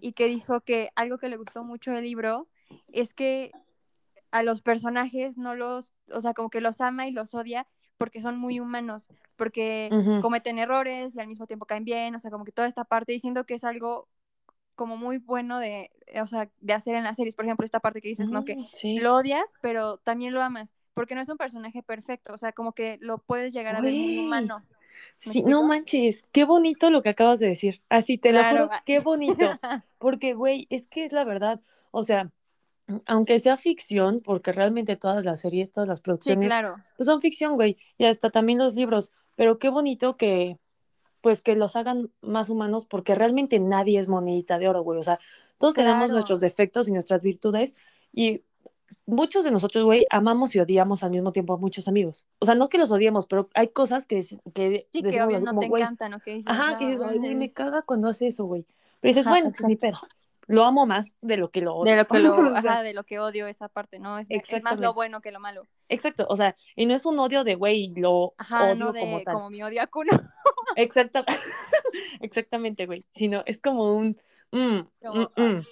[0.00, 2.48] Y que dijo que algo que le gustó mucho del libro
[2.88, 3.52] es que
[4.30, 7.66] a los personajes no los, o sea, como que los ama y los odia
[7.98, 9.90] porque son muy humanos, porque
[10.22, 13.12] cometen errores y al mismo tiempo caen bien, o sea, como que toda esta parte,
[13.12, 14.08] diciendo que es algo
[14.74, 18.00] como muy bueno de, o sea, de hacer en las series, por ejemplo, esta parte
[18.00, 18.46] que dices, ¿no?
[18.46, 22.38] Que mm, lo odias, pero también lo amas, porque no es un personaje perfecto, o
[22.38, 24.64] sea, como que lo puedes llegar a ver muy humano.
[25.18, 27.82] Sí, no manches, qué bonito lo que acabas de decir.
[27.90, 29.36] Así te lo juro, qué bonito.
[29.98, 31.60] Porque, güey, es que es la verdad.
[31.90, 32.32] O sea,
[33.06, 36.52] aunque sea ficción, porque realmente todas las series, todas las producciones,
[36.96, 40.58] pues son ficción, güey, y hasta también los libros, pero qué bonito que,
[41.20, 45.02] pues que los hagan más humanos, porque realmente nadie es monedita de oro, güey, o
[45.02, 45.18] sea,
[45.58, 47.74] todos tenemos nuestros defectos y nuestras virtudes,
[48.12, 48.42] y
[49.06, 52.26] muchos de nosotros, güey, amamos y odiamos al mismo tiempo a muchos amigos.
[52.38, 54.24] O sea, no que los odiemos, pero hay cosas que,
[54.54, 56.18] que sí, que obvio no te encantan, ¿no?
[56.46, 58.66] Ajá, que dices, ay, me caga cuando hace eso, güey.
[59.00, 59.98] Pero dices, bueno, pues ni pedo
[60.50, 61.92] lo amo más de lo que lo odio.
[61.92, 62.18] De lo que,
[62.82, 64.18] lo, de lo que odio esa parte, ¿no?
[64.18, 65.68] Es, es, más lo bueno que lo malo.
[65.88, 69.34] Exacto, o sea, y no es un odio de, güey, lo ajá, odio como tal.
[69.34, 70.10] como mi odio a Kuno.
[70.76, 71.24] Exacto.
[72.20, 74.16] Exactamente, güey, sino es como un...
[74.50, 75.64] Mm, como, mm, mm.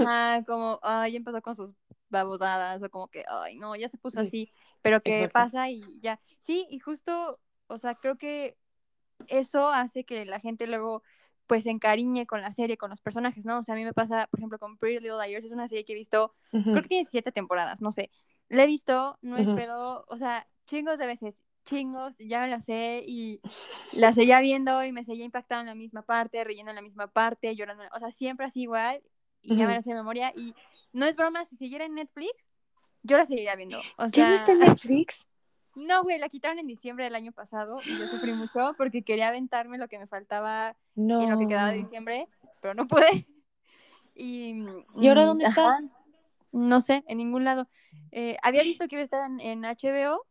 [0.00, 1.74] Ajá, como, ay, empezó con sus
[2.08, 6.20] babosadas, o como que, ay, no, ya se puso así, pero que pasa y ya.
[6.38, 8.56] Sí, y justo, o sea, creo que
[9.26, 11.02] eso hace que la gente luego
[11.52, 13.58] pues se encariñe con la serie, con los personajes, ¿no?
[13.58, 15.84] O sea, a mí me pasa, por ejemplo, con Pretty Little Liars, es una serie
[15.84, 18.10] que he visto, creo que tiene siete temporadas, no sé.
[18.48, 23.04] La he visto, no espero, o sea, chingos de veces, chingos, ya me la sé
[23.06, 23.42] y
[23.92, 27.08] la seguía viendo y me seguía impactando en la misma parte, reyendo en la misma
[27.08, 29.02] parte, llorando, o sea, siempre así igual
[29.42, 30.54] y ya me la sé de memoria y
[30.94, 32.48] no es broma, si siguiera en Netflix,
[33.02, 33.78] yo la seguiría viendo.
[33.98, 35.26] O sea, no está en Netflix?
[35.74, 39.28] No, güey, la quitaron en diciembre del año pasado y yo sufrí mucho porque quería
[39.28, 42.28] aventarme lo que me faltaba en lo que quedaba de diciembre,
[42.60, 43.26] pero no pude.
[44.14, 45.80] Y, ¿Y ahora dónde está?
[46.52, 47.66] No sé, en ningún lado.
[48.10, 50.26] Eh, había visto que iba a estar en, HBO,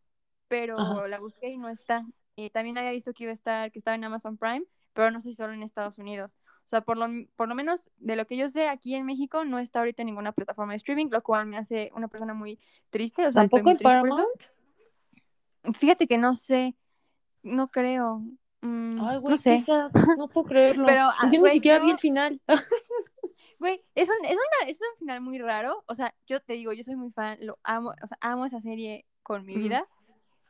[0.47, 2.06] pero la busqué y no está.
[2.54, 5.30] También había visto que iba a estar, que estaba en Amazon Prime, pero no sé
[5.30, 6.38] si solo en Estados Unidos.
[6.65, 9.45] O sea, por lo, por lo menos de lo que yo sé, aquí en México
[9.45, 12.60] no está ahorita en ninguna plataforma de streaming, lo cual me hace una persona muy
[12.91, 13.25] triste.
[13.25, 14.43] O sea, ¿Tampoco en Paramount?
[15.74, 16.76] Fíjate que no sé,
[17.43, 18.24] no creo.
[18.62, 19.63] Mm, Ay, güey, no sé.
[20.17, 20.86] no puedo creerlo.
[20.86, 22.41] Pero, ah, yo ni siquiera vi el final.
[23.62, 25.84] Güey, es un, es, una, es un final muy raro.
[25.86, 28.60] O sea, yo te digo, yo soy muy fan, lo amo, o sea, amo esa
[28.60, 29.88] serie con mi vida,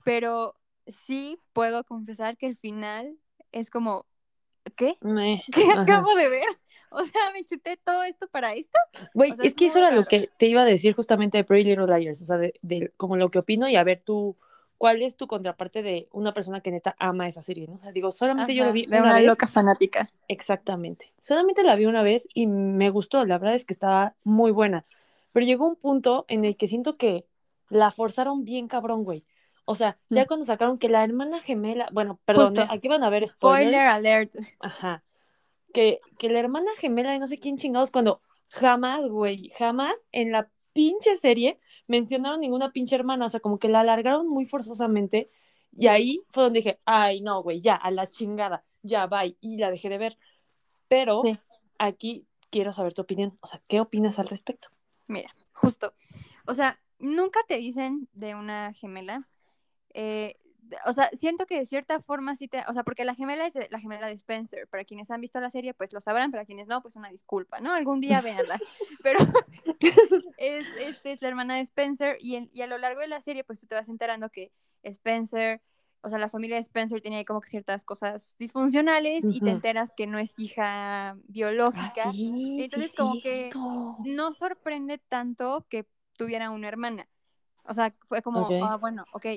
[0.06, 0.56] pero
[1.06, 3.18] sí puedo confesar que el final
[3.52, 4.06] es como,
[4.78, 4.98] ¿qué?
[5.54, 6.48] ¿Qué acabo de ver?
[6.90, 8.80] O sea, me chuté todo esto para esto.
[9.14, 11.88] Güey, es, que eso era lo que te iba a decir justamente de Pretty Little
[11.88, 14.38] Liars, o sea, de, de, como lo que opino y a ver tú
[14.82, 17.68] ¿cuál es tu contraparte de una persona que neta ama esa serie?
[17.68, 17.76] ¿no?
[17.76, 19.28] O sea, digo, solamente yo la vi una, vez.
[19.28, 20.10] loca fanática.
[20.28, 21.14] Exactamente.
[21.20, 23.24] Solamente la vi una vez y me gustó.
[23.24, 24.88] La verdad es que estaba muy buena.
[25.34, 27.28] Pero llegó un punto en el que siento que
[27.70, 29.24] la forzaron bien cabrón, güey.
[29.66, 30.26] O sea, ya mm.
[30.26, 32.68] cuando sacaron que la hermana gemela, bueno, perdón, ¿eh?
[32.68, 33.70] aquí van a ver spoilers.
[33.70, 34.36] Spoiler alert.
[34.62, 35.04] Ajá.
[35.76, 40.32] Que, que la hermana gemela de no sé quién chingados, cuando jamás, güey, jamás en
[40.32, 41.60] la pinche serie
[41.92, 45.30] mencionaron ninguna pinche hermana, o sea, como que la alargaron muy forzosamente
[45.78, 49.58] y ahí fue donde dije, ay, no, güey, ya, a la chingada, ya, bye, y
[49.58, 50.18] la dejé de ver.
[50.88, 51.22] Pero
[51.78, 54.70] aquí quiero saber tu opinión, o sea, ¿qué opinas al respecto?
[55.08, 55.94] Mira, justo,
[56.48, 59.28] o sea, nunca te dicen de una gemela,
[59.94, 60.38] eh,
[60.86, 63.54] o sea, siento que de cierta forma sí te, o sea, porque la gemela es
[63.70, 66.68] la gemela de Spencer, para quienes han visto la serie, pues lo sabrán, para quienes
[66.68, 67.74] no, pues una disculpa, ¿no?
[67.74, 68.60] Algún día véanla,
[69.04, 69.20] pero
[70.38, 73.44] es, este, es la hermana de Spencer y, y a lo largo de la serie,
[73.44, 74.52] pues tú te vas enterando que
[74.84, 75.62] Spencer,
[76.02, 79.94] o sea, la familia de Spencer tenía como que ciertas cosas disfuncionales y te enteras
[79.96, 82.06] que no es hija biológica.
[82.06, 83.50] Ah, Entonces, como que
[84.04, 85.86] no sorprende tanto que
[86.18, 87.08] tuviera una hermana.
[87.64, 89.28] O sea, fue como, ah, bueno, ok.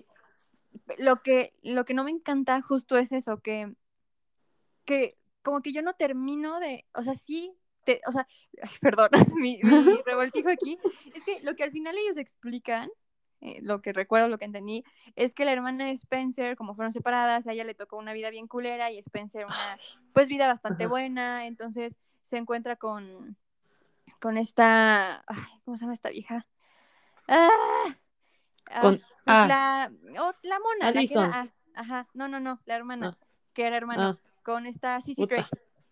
[0.98, 3.74] Lo que, lo que no me encanta justo es eso, que,
[4.84, 7.52] que como que yo no termino de, o sea, sí,
[7.84, 8.26] te, o sea,
[8.80, 10.78] perdón, mi, mi revoltijo aquí,
[11.14, 12.90] es que lo que al final ellos explican
[13.40, 14.84] eh, lo que recuerdo, lo que entendí,
[15.16, 18.30] es que la hermana de Spencer, como fueron separadas, a ella le tocó una vida
[18.30, 19.78] bien culera y Spencer una,
[20.14, 23.36] pues, vida bastante buena, entonces se encuentra con,
[24.18, 25.24] con esta,
[25.64, 26.46] ¿cómo se llama esta vieja?
[27.28, 27.96] Ah
[28.80, 29.46] con, ah.
[29.46, 33.18] la, oh, la mona, la que era, ajá, no, no, no, la hermana,
[33.52, 35.48] que era hermana, con esta Sissy Drake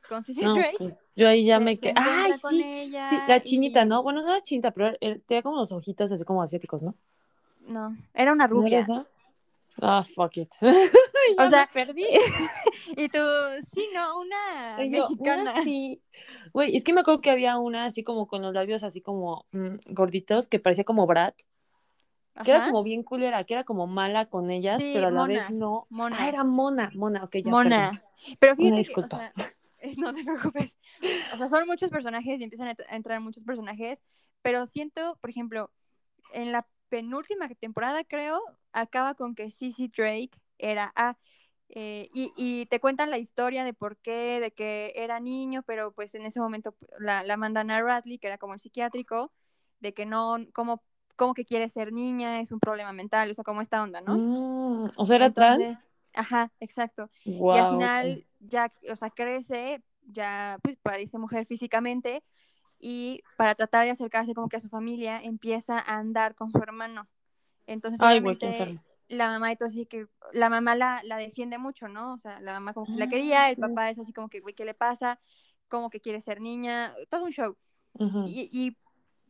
[0.08, 1.94] con Sissy no, Pues yo ahí ya me quedé.
[1.96, 2.92] ¡Ay, sí!
[3.08, 3.16] sí!
[3.28, 4.02] La chinita, ¿no?
[4.02, 4.92] Bueno, no era chinita, pero
[5.26, 6.94] tenía como los ojitos así como asiáticos, ¿no?
[7.66, 8.84] No, era una rubia.
[9.80, 10.50] Ah, fuck it.
[11.38, 12.02] o sea, perdí.
[12.96, 13.18] y tú,
[13.72, 15.62] sí, no, una mexicana.
[15.64, 16.00] sí.
[16.52, 19.46] Güey, es que me acuerdo que había una así como con los labios así como
[19.52, 21.32] mm, gorditos, que parecía como Brad.
[22.44, 25.50] Que era como bien culera, que era como mala con ellas, pero a la vez
[25.50, 25.86] no.
[25.90, 26.16] Mona.
[26.18, 27.50] Ah, era mona, mona, ok, ya.
[27.50, 28.04] Mona.
[28.38, 29.32] Pero fíjate disculpa.
[29.98, 30.76] no te preocupes.
[31.34, 34.02] O sea, son muchos personajes y empiezan a entrar muchos personajes,
[34.40, 35.70] pero siento, por ejemplo,
[36.32, 38.40] en la penúltima temporada, creo,
[38.72, 41.16] acaba con que Sissy Drake era A.
[41.74, 46.14] Eh, y, te cuentan la historia de por qué, de que era niño, pero pues
[46.14, 49.32] en ese momento la, la mandan a Radley, que era como el psiquiátrico,
[49.80, 50.82] de que no, como,
[51.16, 54.16] como que quiere ser niña, es un problema mental, o sea, como esta onda, ¿no?
[54.16, 55.84] Mm, o sea, era trans.
[56.14, 57.10] Ajá, exacto.
[57.24, 62.22] y al final ya, o sea, crece, ya pues parece mujer físicamente,
[62.78, 66.58] y para tratar de acercarse como que a su familia empieza a andar con su
[66.58, 67.08] hermano.
[67.66, 72.14] Entonces, obviamente, la mamá entonces que la mamá la, la, defiende mucho, ¿no?
[72.14, 74.40] O sea, la mamá como que la ah, quería, el papá es así como que,
[74.40, 75.20] güey, ¿qué le pasa?
[75.68, 77.56] Como que quiere ser niña, todo un show.
[78.26, 78.76] y, y,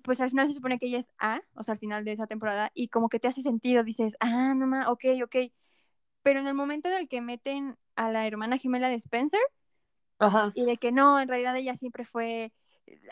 [0.02, 2.26] pues al final se supone que ella es A, o sea, al final de esa
[2.26, 5.36] temporada, y como que te hace sentido, dices, ah, mamá, ok, ok.
[6.22, 9.40] Pero en el momento en el que meten a la hermana gemela de Spencer,
[10.18, 10.52] Ajá.
[10.54, 12.52] y de que no, en realidad ella siempre fue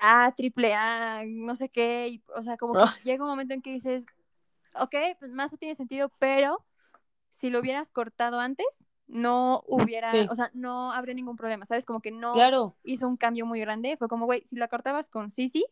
[0.00, 2.94] a triple A, no sé qué, o sea, como que ah.
[3.04, 4.06] llega un momento en que dices,
[4.74, 6.64] ok, pues más o tiene sentido, pero
[7.30, 8.66] si lo hubieras cortado antes,
[9.06, 11.84] no hubiera, o sea, no habría ningún problema, ¿sabes?
[11.84, 12.34] Como que no
[12.84, 15.66] hizo un cambio muy grande, fue como, güey, si la cortabas con Sisi,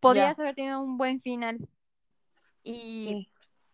[0.00, 1.68] podrías haber tenido un buen final.
[2.62, 3.28] Y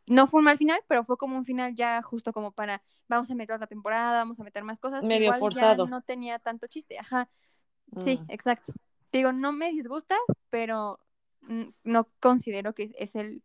[0.07, 3.31] no fue un mal final, pero fue como un final ya justo como para, vamos
[3.31, 5.03] a meter la temporada, vamos a meter más cosas.
[5.03, 5.87] Medio forzado.
[5.87, 7.29] no tenía tanto chiste, ajá.
[8.01, 8.31] Sí, mm.
[8.31, 8.73] exacto
[9.17, 10.17] digo, no me disgusta,
[10.51, 11.01] pero
[11.85, 13.43] no considero que es el,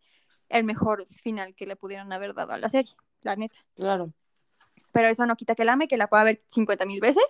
[0.49, 3.57] el mejor final que le pudieron haber dado a la serie, la neta.
[3.75, 4.11] Claro.
[4.91, 7.23] Pero eso no quita que la ame, que la pueda ver 50 mil veces.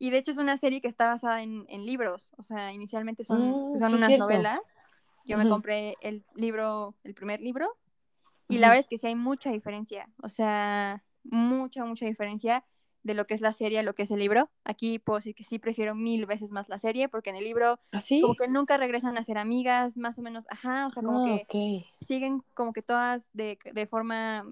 [0.00, 2.32] Y de hecho es una serie que está basada en, en libros.
[2.38, 4.60] O sea, inicialmente son, mm, son unas novelas.
[5.26, 7.76] Yo me compré el libro, el primer libro.
[8.48, 10.08] Y la verdad es que sí hay mucha diferencia.
[10.22, 12.64] O sea, mucha, mucha diferencia
[13.02, 14.50] de lo que es la serie a lo que es el libro.
[14.64, 17.78] Aquí puedo decir que sí prefiero mil veces más la serie, porque en el libro
[17.92, 21.26] ¿Ah, como que nunca regresan a ser amigas, más o menos, ajá, o sea, como
[21.26, 24.46] ah, que siguen como que todas de, de forma,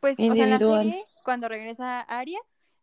[0.00, 2.38] pues, o sea, en la serie, cuando regresa Aria,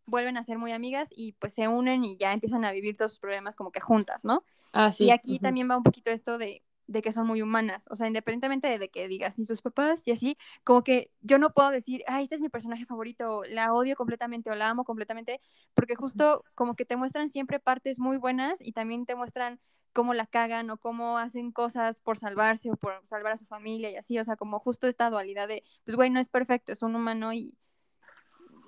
[0.05, 3.11] vuelven a ser muy amigas y pues se unen y ya empiezan a vivir todos
[3.11, 4.43] sus problemas como que juntas, ¿no?
[4.71, 5.05] Ah, sí.
[5.05, 8.07] Y aquí también va un poquito esto de de que son muy humanas, o sea,
[8.07, 12.03] independientemente de, que digas ni sus papás y así, como que yo no puedo decir,
[12.07, 15.41] ay, este es mi personaje favorito, la odio completamente o la amo completamente,
[15.73, 19.59] porque justo como que te muestran siempre partes muy buenas y también te muestran
[19.93, 23.89] cómo la cagan o cómo hacen cosas por salvarse o por salvar a su familia
[23.89, 26.83] y así, o sea, como justo esta dualidad de, pues güey, no es perfecto, es
[26.83, 27.55] un humano y,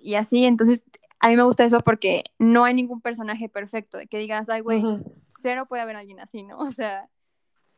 [0.02, 0.84] y así, entonces
[1.20, 4.62] a mí me gusta eso porque no hay ningún personaje perfecto, de que digas, ay,
[4.62, 4.84] güey,
[5.28, 6.58] cero puede haber alguien así, ¿no?
[6.68, 7.10] O sea,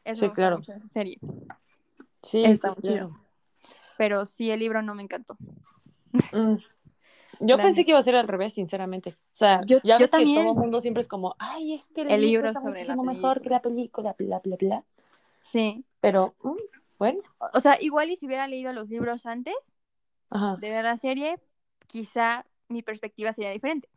[0.03, 0.59] eso sí, claro.
[0.61, 1.19] esa serie.
[2.21, 2.75] Sí, está
[3.97, 5.37] Pero sí, el libro no me encantó.
[6.31, 6.55] Mm.
[7.41, 9.11] Yo pensé que iba a ser al revés, sinceramente.
[9.11, 10.35] O sea, yo, ya ves también.
[10.35, 13.39] que todo el mundo siempre es como, ay, es que el, libro, es sobre mejor
[13.39, 14.83] que la película, bla, bla, bla.
[15.39, 15.85] Sí.
[16.01, 16.57] Pero, mm,
[16.97, 17.21] bueno.
[17.53, 19.55] O, sea, igual y si hubiera leído los libros antes
[20.59, 21.39] de ver la serie,
[21.87, 23.89] quizá mi perspectiva sería diferente.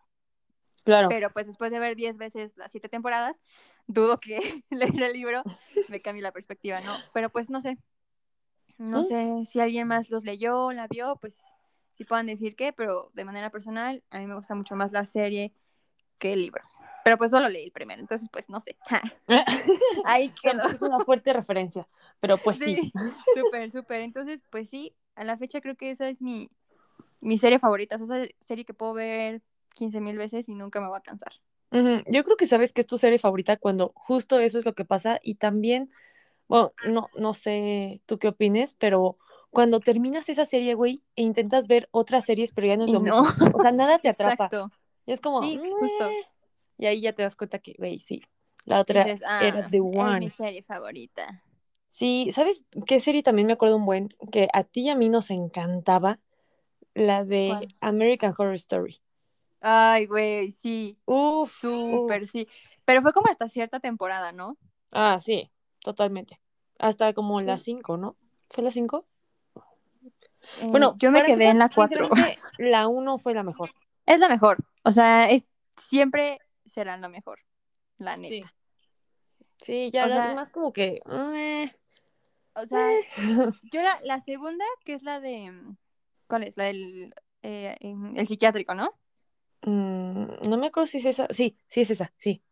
[0.84, 1.08] Claro.
[1.08, 3.40] Pero pues después de ver diez veces las siete temporadas,
[3.86, 5.42] dudo que leer el libro
[5.88, 6.96] me cambie la perspectiva, ¿no?
[7.12, 7.78] Pero pues no sé.
[8.78, 9.04] No mm.
[9.04, 11.40] sé si alguien más los leyó, la vio, pues
[11.92, 15.04] si puedan decir qué, pero de manera personal, a mí me gusta mucho más la
[15.04, 15.52] serie
[16.18, 16.62] que el libro.
[17.04, 18.76] Pero pues solo leí el primero, entonces pues no sé.
[20.04, 20.68] Ahí quedó.
[20.68, 21.88] Es una fuerte referencia,
[22.20, 22.92] pero pues sí.
[23.34, 24.02] Súper, súper.
[24.02, 26.50] Entonces, pues sí, a la fecha creo que esa es mi,
[27.22, 27.96] mi serie favorita.
[27.96, 29.40] esa serie que puedo ver
[29.74, 31.32] 15 mil veces y nunca me va a cansar.
[31.70, 34.84] Yo creo que sabes que es tu serie favorita cuando justo eso es lo que
[34.84, 35.90] pasa y también,
[36.46, 39.16] bueno, no, no sé tú qué opines, pero
[39.48, 43.00] cuando terminas esa serie, güey, e intentas ver otras series, pero ya no es lo
[43.00, 43.24] mismo.
[43.54, 44.46] O sea, nada te atrapa.
[44.46, 44.70] Exacto.
[45.06, 46.10] Y es como, sí, justo.
[46.76, 48.22] Y ahí ya te das cuenta que, güey, sí,
[48.64, 49.06] la otra
[49.40, 50.26] era The One.
[50.26, 51.42] Es mi serie favorita.
[51.88, 54.08] Sí, ¿sabes qué serie también me acuerdo un buen?
[54.30, 56.18] Que a ti y a mí nos encantaba,
[56.94, 59.00] la de American Horror Story.
[59.60, 60.98] Ay, güey, sí.
[61.04, 62.48] Uf, súper, sí.
[62.84, 64.58] Pero fue como hasta cierta temporada, ¿no?
[64.90, 65.50] Ah, sí,
[65.80, 66.40] totalmente.
[66.78, 68.16] Hasta como la 5, ¿no?
[68.50, 69.06] ¿Fue la 5?
[70.64, 72.10] bueno, yo me quedé en la 4.
[72.58, 73.70] La 1 fue la mejor.
[74.04, 74.58] Es la mejor.
[74.84, 75.44] O sea, es,
[75.88, 77.38] siempre será la mejor.
[77.98, 78.52] La neta.
[79.58, 81.00] Sí, ya las demás como que.
[81.10, 81.70] Eh,
[82.54, 83.04] o sea, eh.
[83.72, 85.52] yo la, la, segunda, que es la de.
[86.32, 86.56] ¿Cuál es?
[86.56, 87.14] La del.
[87.42, 88.98] Eh, el psiquiátrico, ¿no?
[89.60, 91.26] Mm, no me acuerdo si es esa.
[91.28, 92.42] Sí, sí es esa, sí.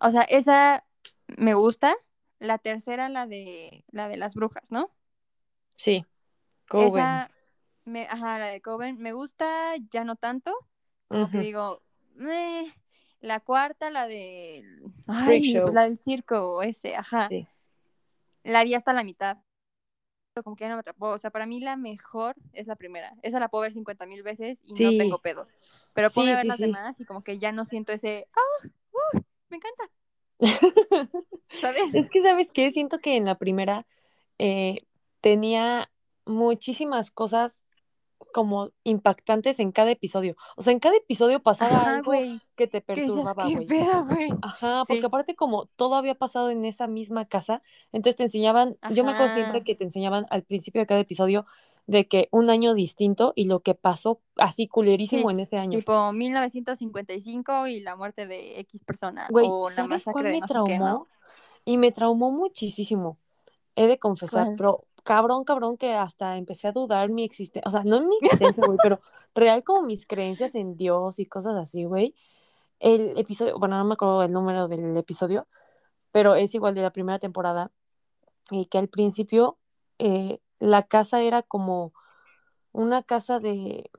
[0.00, 0.86] O sea, esa
[1.26, 1.94] me gusta.
[2.38, 4.90] La tercera, la de la de las brujas, ¿no?
[5.76, 6.06] Sí.
[6.72, 7.30] Esa,
[7.84, 10.54] me, ajá, la de Coven, me gusta, ya no tanto.
[11.08, 11.82] Como que digo,
[13.20, 14.64] la cuarta, la de.
[15.74, 17.28] la del circo, ese, ajá.
[18.44, 19.36] La vi hasta la mitad.
[20.34, 21.08] Pero como que ya no me atrapó.
[21.10, 23.14] O sea, para mí la mejor es la primera.
[23.22, 25.48] Esa la puedo ver 50 mil veces y no tengo pedos.
[25.94, 28.26] Pero puedo ver las demás y como que ya no siento ese.
[28.34, 28.68] ¡Ah!
[28.92, 29.90] Uh, me encanta.
[31.60, 31.94] ¿Sabes?
[31.94, 32.70] Es que, ¿sabes qué?
[32.72, 33.86] Siento que en la primera
[34.38, 34.78] eh,
[35.20, 35.90] tenía
[36.26, 37.63] muchísimas cosas
[38.32, 40.36] como impactantes en cada episodio.
[40.56, 42.12] O sea, en cada episodio pasaba algo
[42.54, 44.32] que te perturbaba, güey.
[44.42, 49.04] Ajá, porque aparte como todo había pasado en esa misma casa, entonces te enseñaban, yo
[49.04, 51.46] me acuerdo siempre que te enseñaban al principio de cada episodio
[51.86, 55.78] de que un año distinto y lo que pasó así culerísimo en ese año.
[55.78, 59.28] Tipo 1955 y la muerte de X persona.
[59.30, 61.08] o la masacre me traumó?
[61.64, 63.18] Y me traumó muchísimo.
[63.76, 67.82] He de confesar, pero cabrón, cabrón, que hasta empecé a dudar mi existencia, o sea,
[67.84, 69.00] no en mi existencia, güey, pero
[69.34, 72.14] real como mis creencias en Dios y cosas así, güey.
[72.80, 75.46] El episodio, bueno, no me acuerdo el número del episodio,
[76.10, 77.70] pero es igual de la primera temporada,
[78.50, 79.58] y que al principio
[79.98, 81.92] eh, la casa era como
[82.72, 83.90] una casa de,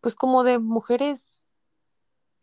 [0.00, 1.44] pues como de mujeres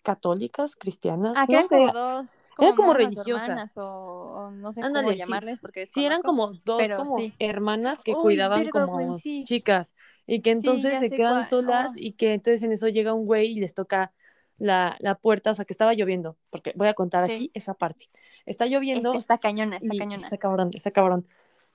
[0.04, 1.34] católicas, cristianas.
[1.36, 1.88] Ah, no sé.
[1.92, 7.18] dos era como religiosas o, no sé cómo llamarles porque sí eran como dos como
[7.40, 12.72] hermanas que cuidaban como chicas y que entonces se quedan solas y que entonces en
[12.72, 14.14] eso llega un güey y les toca
[14.58, 18.10] la, la, puerta, o sea que estaba lloviendo, porque voy a contar aquí esa parte.
[18.46, 19.14] Está lloviendo.
[19.16, 20.24] está cañona, está cañona.
[20.24, 21.28] Está cabrón, está cabrón.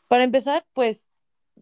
[0.06, 1.08] Para empezar, pues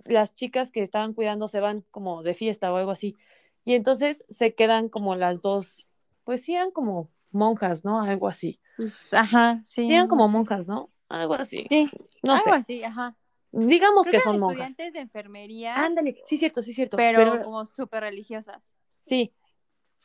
[0.04, 3.16] las chicas que estaban cuidando se van como de fiesta o algo así.
[3.64, 5.86] Y entonces se quedan como las dos,
[6.24, 8.02] pues sí eran como monjas, ¿no?
[8.02, 8.60] Algo así.
[8.76, 9.90] Pues, ajá, sí.
[9.90, 10.90] Eran como monjas, ¿no?
[11.08, 11.66] Algo así.
[11.68, 11.90] Sí,
[12.22, 13.16] no algo así, ajá.
[13.52, 14.70] Digamos que, son monjas.
[14.70, 15.74] estudiantes de enfermería.
[15.76, 16.96] Ándale, sí, cierto, sí, cierto.
[16.96, 18.74] Pero, como súper religiosas.
[19.00, 19.32] Sí,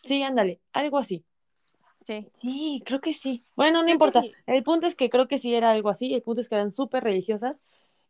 [0.04, 1.26] sí, ándale, algo así.
[2.06, 2.30] Sí.
[2.34, 3.46] Sí, creo que sí.
[3.56, 4.24] Bueno, no importa.
[4.48, 6.14] El punto es que creo que sí era algo así.
[6.14, 7.62] El punto es que eran súper religiosas.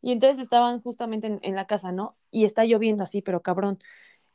[0.02, 2.16] Y entonces estaban justamente en, en, la casa, ¿no?
[2.32, 3.80] Y está lloviendo así, pero cabrón.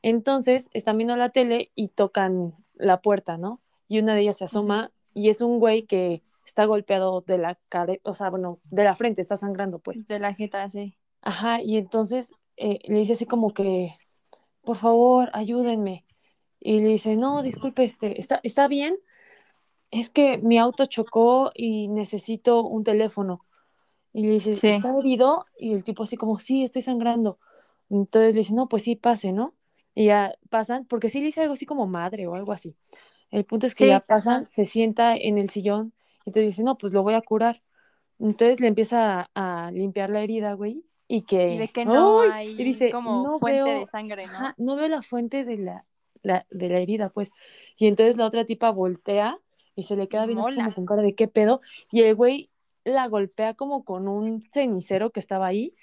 [0.03, 3.61] Entonces están viendo la tele y tocan la puerta, ¿no?
[3.89, 7.59] Y una de ellas se asoma y es un güey que está golpeado de la
[7.69, 10.07] cara, o sea, bueno, de la frente, está sangrando, pues.
[10.07, 10.97] De la jeta, sí.
[11.23, 13.97] Ajá, y entonces eh, le dice así como que,
[14.63, 16.05] por favor, ayúdenme.
[16.61, 18.99] Y le dice, no, disculpe, este, ¿está, ¿está bien?
[19.91, 23.41] es que mi auto chocó y necesito un teléfono.
[24.13, 25.47] Y le dice, ¿está herido?
[25.59, 27.39] Y el tipo así como, sí, estoy sangrando.
[27.91, 29.55] Entonces le dice, no, pues sí, pase, ¿no?
[29.95, 32.77] Y ya pasan, porque sí le dice algo así como madre o algo así.
[33.31, 35.93] El punto es que ya pasan, se sienta en el sillón,
[36.25, 37.63] y entonces dice, no, pues lo voy a curar.
[38.19, 41.55] Entonces le empieza a, limpiar la herida, güey, y que...
[41.55, 44.55] Y ve que no hay y dice, como no fuente veo, de sangre, ¿no?
[44.57, 45.85] no veo la fuente de la,
[46.23, 47.31] la, de la herida, pues.
[47.77, 49.39] Y entonces la otra tipa voltea
[49.75, 51.61] y se le queda bien como con cara de qué pedo.
[51.93, 52.51] Y el güey
[52.87, 55.75] la golpea como con un cenicero que estaba ahí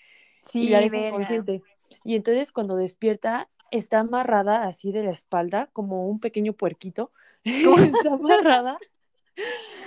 [0.53, 1.61] y la deja inconsciente.
[2.03, 7.11] Y entonces cuando despierta está amarrada así de la espalda como un pequeño puerquito.
[7.45, 8.77] está amarrada.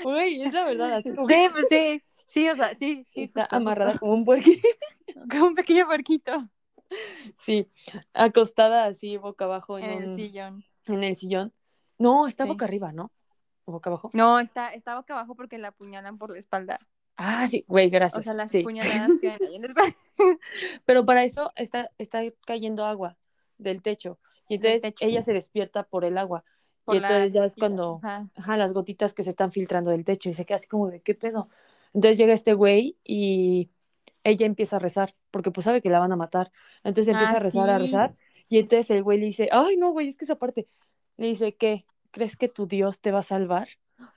[0.04, 1.28] Uy, es la verdad, así como...
[1.28, 2.02] Sí, pues sí.
[2.26, 3.22] Sí, o sea, sí, sí.
[3.22, 4.68] Está amarrada como un puerquito.
[5.30, 6.48] como un pequeño puerquito.
[7.34, 7.68] Sí,
[8.12, 10.64] acostada así boca abajo en, el sillón.
[10.86, 11.52] En el sillón.
[11.98, 13.12] No, está boca arriba, ¿no?
[13.64, 14.10] ¿Boca abajo?
[14.12, 16.78] No, está, está boca abajo porque la apuñalan por la espalda.
[17.16, 18.20] Ah, sí, güey, gracias.
[18.20, 19.96] O sea, las puñaladas quedan ahí en espalda.
[20.84, 23.16] Pero para eso está, está cayendo agua
[23.58, 24.18] del techo.
[24.48, 26.44] Y entonces ella se despierta por el agua.
[26.88, 28.56] Y entonces ya es cuando, ajá.
[28.56, 31.14] las gotitas que se están filtrando del techo y se queda así como de, ¿qué
[31.14, 31.48] pedo?
[31.92, 33.70] Entonces llega este güey y
[34.24, 36.50] ella empieza a rezar, porque pues sabe que la van a matar.
[36.84, 38.16] Entonces empieza a ah, rezar, a rezar.
[38.48, 40.68] Y entonces el güey le dice, ay, no, güey, es que esa parte.
[41.16, 41.86] Le dice, ¿qué?
[42.10, 43.68] ¿Crees que tu Dios te va a salvar?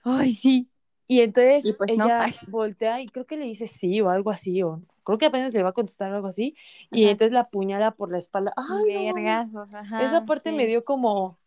[0.04, 0.70] Ay, sí.
[1.08, 4.84] Y entonces pues, ella voltea y creo que le dice sí o algo así, o
[5.04, 6.56] creo que apenas le va a contestar algo así,
[6.92, 8.54] y entonces la apuñala por la espalda.
[8.56, 9.12] ¡Ay,
[10.02, 11.40] Esa parte me dio como...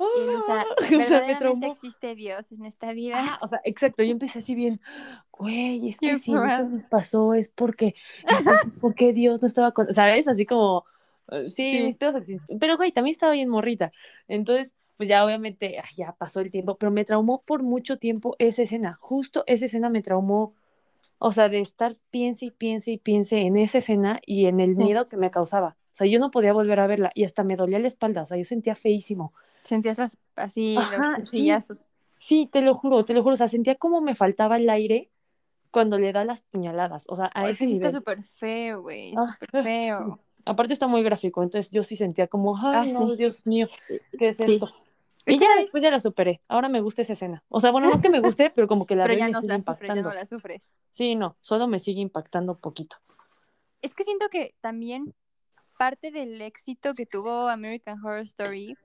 [0.00, 0.64] o sea,
[1.40, 1.54] ¡ah!
[1.56, 3.38] me existe Dios en esta vida.
[3.42, 4.80] o sea, exacto, yo empecé así bien,
[5.30, 7.94] güey, es que si eso les pasó es porque,
[8.80, 10.26] ¿por qué Dios no estaba con, sabes?
[10.26, 10.84] Así como,
[11.30, 11.84] eh, sí, sí.
[11.84, 12.58] mis pedos existen.
[12.58, 13.92] Pero, güey, también estaba bien morrita.
[14.26, 18.62] Entonces, pues ya obviamente ya pasó el tiempo, pero me traumó por mucho tiempo esa
[18.62, 20.54] escena, justo esa escena me traumó,
[21.18, 24.76] o sea, de estar piense y piense y piense en esa escena y en el
[24.76, 25.76] miedo que me causaba.
[25.86, 28.26] O sea, yo no podía volver a verla y hasta me dolía la espalda, o
[28.26, 29.32] sea, yo sentía feísimo.
[29.64, 31.52] Sentías así los sí,
[32.18, 35.10] sí, te lo juro, te lo juro, o sea, sentía como me faltaba el aire
[35.70, 37.86] cuando le da las puñaladas, o sea, a ese nivel.
[37.86, 40.18] Está súper feo, güey, ah, súper feo.
[40.44, 43.68] Aparte está muy gráfico, entonces yo sí sentía como, ay, ah, no, Dios mío,
[44.18, 44.72] ¿qué es esto?
[45.26, 46.40] Y ya después ya la superé.
[46.48, 47.44] Ahora me gusta esa escena.
[47.48, 49.54] O sea, bueno, no que me guste, pero como que la pero ya no sigue
[49.54, 49.94] impactando.
[49.94, 50.62] ya no la sufres.
[50.90, 52.96] Sí, no, solo me sigue impactando poquito.
[53.82, 55.14] Es que siento que también
[55.78, 58.76] parte del éxito que tuvo American Horror Story,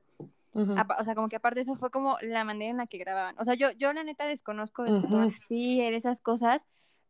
[0.56, 3.36] o sea, como que aparte eso fue como la manera en la que grababan.
[3.38, 6.66] O sea, yo, yo la neta desconozco de fotografía, de esas cosas,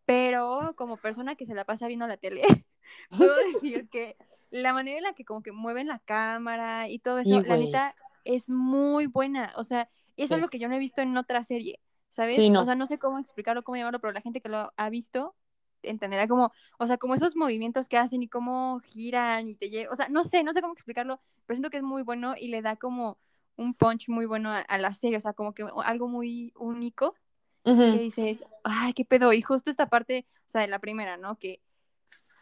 [0.05, 2.41] pero como persona que se la pasa viendo la tele,
[3.17, 4.17] puedo decir que
[4.49, 7.95] la manera en la que como que mueven la cámara y todo eso, la neta
[8.23, 9.53] es muy buena.
[9.57, 11.79] O sea, es algo que yo no he visto en otra serie,
[12.09, 12.39] ¿sabes?
[12.39, 15.35] O sea, no sé cómo explicarlo, cómo llamarlo, pero la gente que lo ha visto
[15.83, 19.93] entenderá como, o sea, como esos movimientos que hacen y cómo giran y te llevan,
[19.93, 22.47] o sea, no sé, no sé cómo explicarlo, pero siento que es muy bueno y
[22.47, 23.19] le da como
[23.57, 27.15] un punch muy bueno a, la serie, o sea, como que algo muy único
[27.63, 31.39] que dices, ay, qué pedo, y justo esta parte, o sea, de la primera, ¿no?
[31.39, 31.61] Que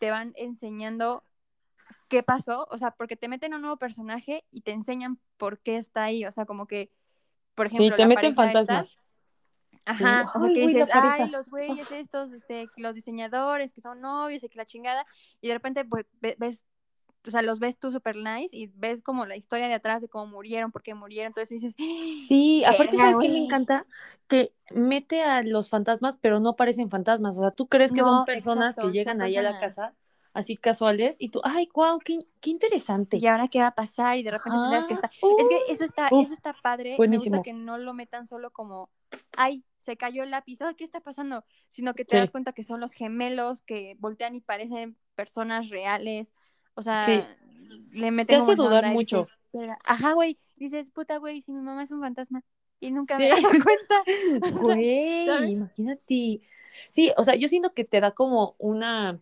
[0.02, 1.24] te van enseñando
[2.10, 5.60] qué pasó, o sea, porque te meten a un nuevo personaje y te enseñan por
[5.60, 6.92] qué está ahí, o sea, como que,
[7.56, 8.98] por ejemplo, sí, te meten fantasmas.
[9.86, 14.44] Ajá, o sea, que dices, ay, los güeyes estos, este, los diseñadores que son novios
[14.44, 15.06] y que la chingada,
[15.42, 16.66] y de repente pues, ves,
[17.26, 20.10] o sea, los ves tú super nice y ves como la historia de atrás de
[20.10, 21.76] cómo murieron, por qué murieron, entonces dices,
[22.28, 23.86] sí, aparte sabes que me encanta
[24.28, 28.26] que mete a los fantasmas, pero no parecen fantasmas, o sea, tú crees que son
[28.26, 29.94] personas que llegan ahí a la casa
[30.34, 33.18] así casuales y tú, ay, wow, qué, qué interesante.
[33.18, 35.12] Y ahora qué va a pasar y de repente tendrás que estar.
[35.12, 36.98] es que eso está, eso está padre.
[36.98, 37.32] Buenísimo.
[37.32, 38.90] Me gusta que no lo metan solo como,
[39.38, 41.46] ay, se cayó el lápiz, ¿qué está pasando?
[41.70, 46.34] Sino que te das cuenta que son los gemelos que voltean y parecen personas reales.
[46.76, 47.28] O sea,
[47.92, 48.38] le meten.
[48.40, 49.28] Te hace dudar mucho.
[49.86, 50.38] Ajá, güey.
[50.56, 52.44] Dices, puta, güey, si mi mamá es un fantasma.
[52.80, 54.52] Y nunca me das cuenta.
[54.62, 56.42] Güey, imagínate.
[56.90, 59.22] Sí, o sea, yo siento que te da como una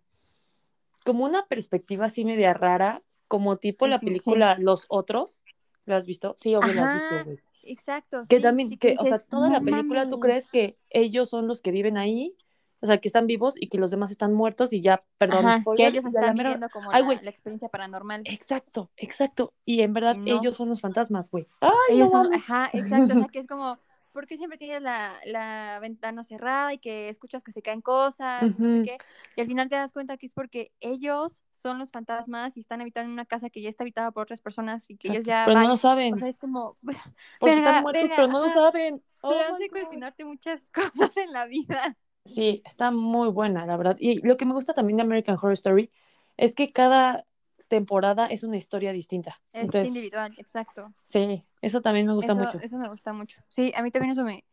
[1.04, 5.43] como una perspectiva así media rara, como tipo la película Los Otros.
[5.86, 6.36] ¿La has visto?
[6.38, 7.39] Sí, obvio la has visto, güey.
[7.64, 8.24] Exacto.
[8.28, 11.72] Que también, que, o sea, toda la película tú crees que ellos son los que
[11.72, 12.36] viven ahí,
[12.82, 15.88] o sea, que están vivos y que los demás están muertos y ya, perdón, que
[15.88, 18.24] ellos están viviendo como la, experiencia paranormal.
[18.26, 19.54] Exacto, exacto.
[19.66, 21.48] Y en verdad ellos son los fantasmas, güey.
[21.90, 23.78] ellos son, ajá, exacto, o sea, que es como
[24.14, 28.80] porque siempre tienes la, la, ventana cerrada y que escuchas que se caen cosas, no
[28.80, 28.98] sé qué,
[29.36, 32.82] y al final te das cuenta que es porque ellos son los fantasmas y están
[32.82, 35.44] habitando en una casa que ya está habitada por otras personas y que ellos ya...
[35.46, 36.14] Pero no lo saben.
[36.14, 36.78] O sea, es como...
[37.40, 39.02] Porque están muertos, pero no lo saben.
[39.22, 41.98] te hace cuestionarte muchas cosas en la vida.
[42.26, 43.98] Sí, está muy buena, la verdad.
[44.00, 45.92] Y lo que me gusta también de American Horror Story
[46.38, 47.26] es que cada
[47.68, 49.42] temporada es una historia distinta.
[49.54, 50.94] Es individual, exacto.
[51.04, 52.60] Sí, eso también me gusta mucho.
[52.60, 53.42] Eso me gusta mucho.
[53.50, 54.44] Sí, a mí también eso me,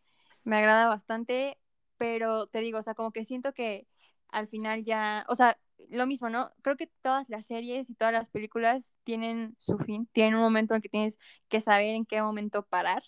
[0.45, 1.59] me agrada bastante,
[1.97, 3.87] pero te digo, o sea, como que siento que
[4.31, 5.59] al final ya, o sea,
[5.89, 6.51] lo mismo, ¿no?
[6.63, 10.75] Creo que todas las series y todas las películas tienen su fin, tienen un momento
[10.75, 13.03] en que tienes que saber en qué momento parar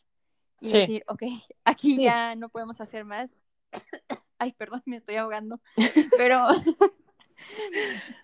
[0.61, 1.23] y decir, ok,
[1.65, 3.31] aquí ya no podemos hacer más.
[4.41, 5.61] Ay, perdón, me estoy ahogando.
[6.16, 6.47] Pero,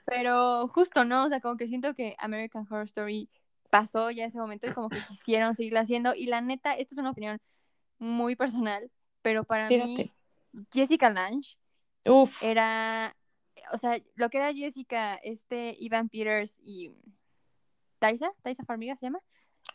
[0.06, 1.24] pero justo, ¿no?
[1.24, 3.30] O sea, como que siento que American Horror Story
[3.70, 6.14] pasó ya ese momento y como que quisieron seguirla haciendo.
[6.14, 7.40] Y la neta, esta es una opinión
[7.98, 8.90] muy personal,
[9.22, 10.12] pero para mí,
[10.72, 11.56] Jessica Lange
[12.42, 13.16] era,
[13.72, 16.92] o sea, lo que era Jessica, este Ivan Peters y
[17.98, 19.20] Taisa, Taisa Farmiga se llama.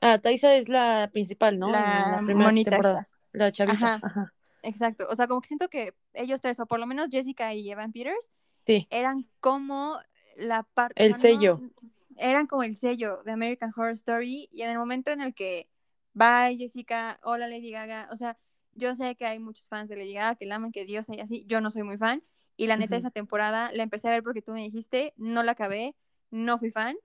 [0.02, 1.72] Ah, Taisa es la principal, ¿no?
[1.72, 3.10] La, primera temporada.
[3.32, 4.00] La chavita.
[4.04, 4.34] Ajá.
[4.64, 5.08] Exacto.
[5.10, 7.92] O sea, como que siento que ellos tres, o por lo menos Jessica y Evan
[7.92, 8.32] Peters,
[8.66, 8.88] sí.
[8.90, 10.00] eran como
[10.36, 11.04] la parte.
[11.04, 11.60] El sello.
[12.18, 14.50] eran como el sello de American Horror Story.
[14.52, 15.68] Y en el momento en el que
[16.20, 18.38] va Jessica, hola Lady Gaga, o sea,
[18.74, 21.20] yo sé que hay muchos fans de Lady Gaga que la aman, que Dios y
[21.20, 21.46] así.
[21.48, 22.24] Yo no soy muy fan.
[22.58, 25.54] Y la neta, esa temporada la empecé a ver porque tú me dijiste, no la
[25.54, 25.96] acabé,
[26.30, 26.96] no fui fan.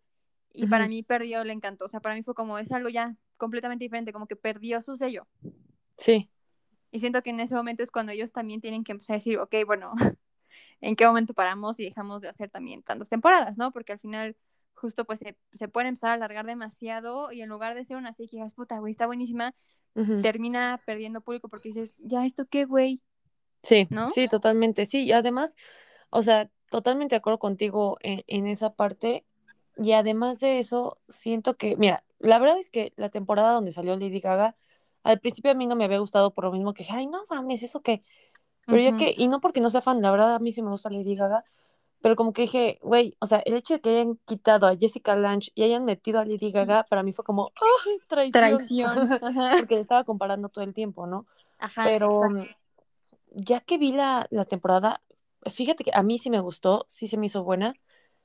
[0.52, 1.84] Y para mí perdió el encanto.
[1.84, 4.96] O sea, para mí fue como, es algo ya completamente diferente, como que perdió su
[4.96, 5.26] sello.
[5.98, 6.30] Sí.
[6.90, 9.38] Y siento que en ese momento es cuando ellos también tienen que empezar a decir,
[9.38, 9.92] ok, bueno,
[10.80, 13.72] ¿en qué momento paramos y dejamos de hacer también tantas temporadas, ¿no?
[13.72, 14.36] Porque al final
[14.74, 18.12] justo pues se, se puede empezar a alargar demasiado y en lugar de ser una
[18.12, 19.54] serie que digas, puta, güey, está buenísima,
[20.22, 23.00] termina perdiendo público porque dices, ya, ¿esto qué, güey?
[23.62, 24.10] Sí, ¿no?
[24.10, 25.04] sí, totalmente, sí.
[25.04, 25.56] Y además,
[26.10, 29.24] o sea, totalmente de acuerdo contigo en, en esa parte.
[29.78, 33.96] Y además de eso, siento que, mira, la verdad es que la temporada donde salió
[33.96, 34.54] Lady Gaga,
[35.06, 37.62] al principio a mí no me había gustado por lo mismo que, ay, no mames,
[37.62, 38.02] ¿eso qué?
[38.66, 40.70] Pero ya que, y no porque no sea fan, la verdad a mí sí me
[40.70, 41.44] gusta Lady Gaga,
[42.02, 45.14] pero como que dije, güey, o sea, el hecho de que hayan quitado a Jessica
[45.14, 47.52] Lange y hayan metido a Lady Gaga, para mí fue como,
[47.86, 48.32] ¡ay, traición!
[48.32, 49.08] Traición.
[49.60, 51.26] porque le estaba comparando todo el tiempo, ¿no?
[51.58, 52.22] Ajá, pero
[53.30, 55.00] ya que vi la, la temporada,
[55.44, 57.74] fíjate que a mí sí me gustó, sí se me hizo buena,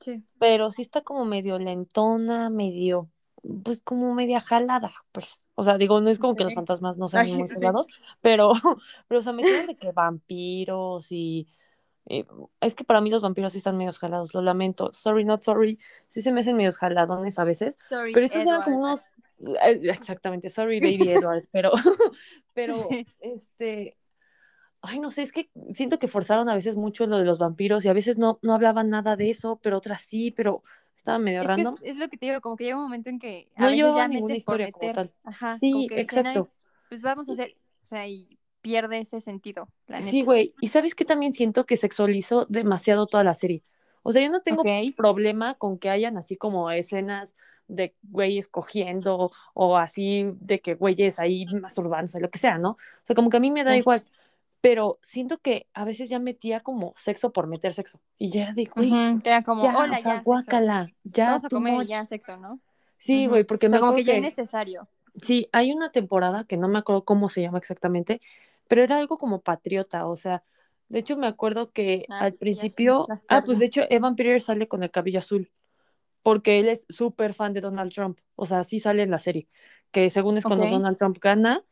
[0.00, 0.24] sí.
[0.38, 3.08] pero sí está como medio lentona, medio
[3.64, 7.08] pues como media jalada, pues, o sea, digo, no es como que los fantasmas no
[7.08, 7.88] sean muy jalados,
[8.20, 8.52] pero,
[9.08, 11.48] pero, o sea, me tienen de que vampiros y,
[12.60, 15.78] es que para mí los vampiros sí están medio jalados, lo lamento, sorry, not sorry,
[16.08, 19.04] sí se me hacen medio jaladones a veces, pero estos eran como unos,
[19.64, 21.72] eh, exactamente, sorry, baby Edward, pero,
[22.54, 22.88] pero,
[23.20, 23.96] este,
[24.82, 27.84] ay, no sé, es que siento que forzaron a veces mucho lo de los vampiros
[27.84, 30.64] y a veces no, no hablaban nada de eso, pero otras sí, pero
[30.96, 31.76] estaba medio random.
[31.82, 34.36] es, lo que te digo, como que llega un momento en que no llevaba ninguna
[34.36, 35.12] historia como tal.
[35.24, 36.50] Ajá, sí, exacto.
[36.88, 39.68] pues vamos a hacer, o sea, y pierde ese sentido.
[40.00, 40.54] sí, güey.
[40.60, 43.62] Y sabes que también siento que sexualizó demasiado toda la serie.
[44.02, 44.62] O sea, yo no tengo
[44.96, 47.34] problema con que hayan así como escenas
[47.68, 52.70] de güeyes cogiendo o así de que güeyes ahí masturbándose, lo que sea, ¿no?
[52.70, 54.04] O sea, como que a mí me da igual
[54.62, 58.00] pero siento que a veces ya metía como sexo por meter sexo.
[58.16, 58.92] Y ya era de, güey,
[59.24, 62.60] era como, ya, hola, o sea, ya, guácala, ya Vamos a comer ya sexo, ¿no?
[62.96, 64.88] Sí, güey, porque me como que ya es necesario.
[65.20, 68.22] Sí, hay una temporada que no me acuerdo cómo se llama exactamente,
[68.68, 70.44] pero era algo como patriota, o sea,
[70.88, 74.68] de hecho me acuerdo que ah, al principio, ah, pues de hecho Evan Peters sale
[74.68, 75.50] con el cabello azul,
[76.22, 79.48] porque él es súper fan de Donald Trump, o sea, sí sale en la serie,
[79.90, 81.64] que según es cuando Donald Trump gana,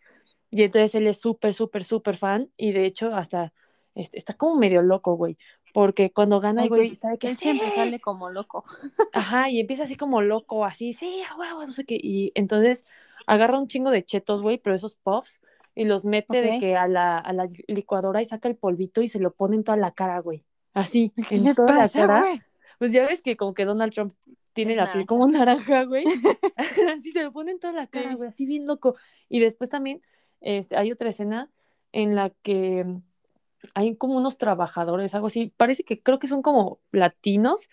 [0.51, 3.53] y entonces él es súper, súper, súper fan y de hecho hasta
[3.95, 5.37] está como medio loco, güey.
[5.73, 8.65] Porque cuando gana, güey, está de que él siempre sale como loco.
[9.13, 11.99] Ajá, y empieza así como loco, así, sí, a huevo, no sé qué.
[12.03, 12.87] Y entonces
[13.27, 15.41] agarra un chingo de chetos, güey, pero esos puffs,
[15.75, 19.09] y los mete de que a la, a la licuadora y saca el polvito y
[19.09, 20.45] se lo pone en toda la cara, güey.
[20.73, 22.25] Así, en toda la cara.
[22.79, 24.13] Pues ya ves que como que Donald Trump
[24.53, 26.05] tiene la piel como naranja, güey.
[26.97, 28.97] así se lo pone en toda la cara, güey, así bien loco.
[29.29, 30.01] Y después también
[30.41, 31.51] este, hay otra escena
[31.93, 32.87] en la que
[33.75, 37.69] hay como unos trabajadores, algo así, parece que creo que son como latinos,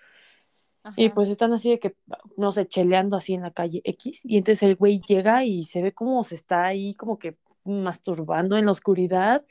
[0.96, 1.98] y pues están así de que,
[2.38, 5.82] no sé, cheleando así en la calle X, y entonces el güey llega y se
[5.82, 9.46] ve como se está ahí como que masturbando en la oscuridad,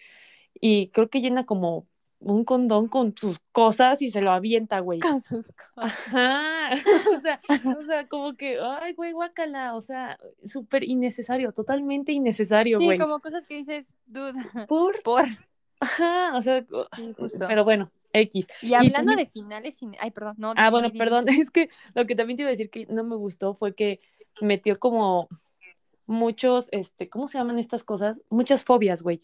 [0.55, 1.87] y creo que llena como
[2.21, 5.01] un condón con sus cosas y se lo avienta, güey.
[5.01, 6.09] Con sus cosas.
[6.09, 6.71] Ajá.
[7.17, 7.41] o, sea,
[7.79, 9.75] o sea, como que, ay, güey, guácala.
[9.75, 12.97] O sea, súper innecesario, totalmente innecesario, güey.
[12.97, 14.35] Sí, como cosas que dices, duda.
[14.69, 15.03] Por.
[15.03, 15.27] Por.
[15.79, 16.65] Ajá, o sea,
[17.47, 18.47] pero bueno, X.
[18.63, 20.55] Y hablando de finales, ay, perdón, no.
[20.57, 23.17] Ah, bueno, perdón, es que lo que también te iba a decir que no me
[23.17, 24.01] gustó fue que
[24.41, 25.29] metió como
[26.07, 28.21] muchos, este, ¿cómo se llaman estas cosas?
[28.31, 29.21] Muchas fobias, güey.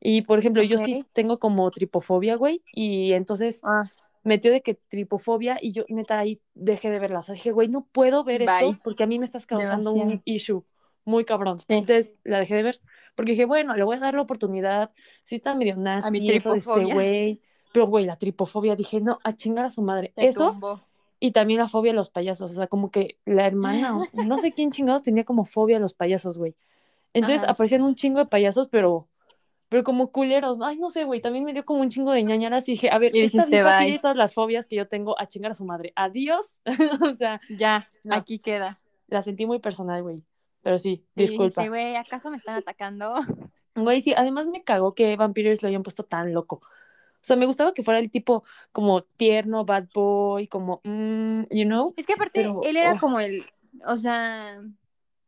[0.00, 3.90] Y por ejemplo, yo sí tengo como tripofobia, güey, y entonces ah.
[4.22, 7.20] metió de que tripofobia y yo neta ahí dejé de verla.
[7.20, 10.22] O sea, dije, güey, no puedo ver esto porque a mí me estás causando un
[10.24, 10.64] issue
[11.04, 11.58] muy cabrón.
[11.68, 12.80] Entonces la dejé de ver
[13.14, 14.92] porque dije, bueno, le voy a dar la oportunidad.
[15.24, 17.40] Sí está medio nasty a mi eso de este güey.
[17.72, 20.12] Pero, güey, la tripofobia, dije, no, a chingar a su madre.
[20.16, 20.58] eso
[21.20, 22.52] y también la fobia a los payasos.
[22.52, 25.92] O sea, como que la hermana, no sé quién chingados tenía como fobia a los
[25.92, 26.56] payasos, güey.
[27.12, 29.08] Entonces aparecían un chingo de payasos, pero
[29.70, 32.68] pero como culeros, ay, no sé, güey, también me dio como un chingo de ñañaras
[32.68, 35.54] y dije, a ver, esta vieja todas las fobias que yo tengo a chingar a
[35.54, 35.92] su madre.
[35.94, 36.60] Adiós.
[37.00, 38.80] o sea, ya, aquí queda.
[39.06, 40.24] La sentí muy personal, güey.
[40.62, 41.66] Pero sí, disculpa.
[41.68, 43.14] güey, ¿acaso me están atacando?
[43.76, 46.56] Güey, sí, además me cagó que Vampires lo hayan puesto tan loco.
[46.56, 48.42] O sea, me gustaba que fuera el tipo
[48.72, 51.94] como tierno, bad boy, como, mm, you know.
[51.96, 53.46] Es que aparte, él era como el,
[53.86, 54.60] o sea,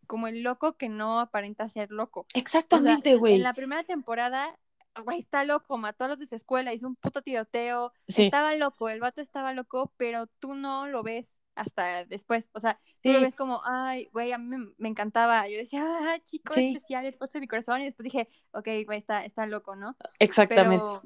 [0.07, 2.27] como el loco que no aparenta ser loco.
[2.35, 3.35] Exactamente, güey.
[3.35, 4.59] en la primera temporada,
[5.05, 8.89] güey, está loco, mató a los de su escuela, hizo un puto tiroteo, estaba loco,
[8.89, 13.21] el vato estaba loco, pero tú no lo ves hasta después, o sea, tú lo
[13.21, 17.33] ves como, ay, güey, a mí me, encantaba, yo decía, ah, chico especial, el pozo
[17.35, 19.97] de mi corazón, y después dije, ok, güey, está, está loco, ¿no?
[20.19, 20.85] Exactamente.
[20.85, 21.03] Pero,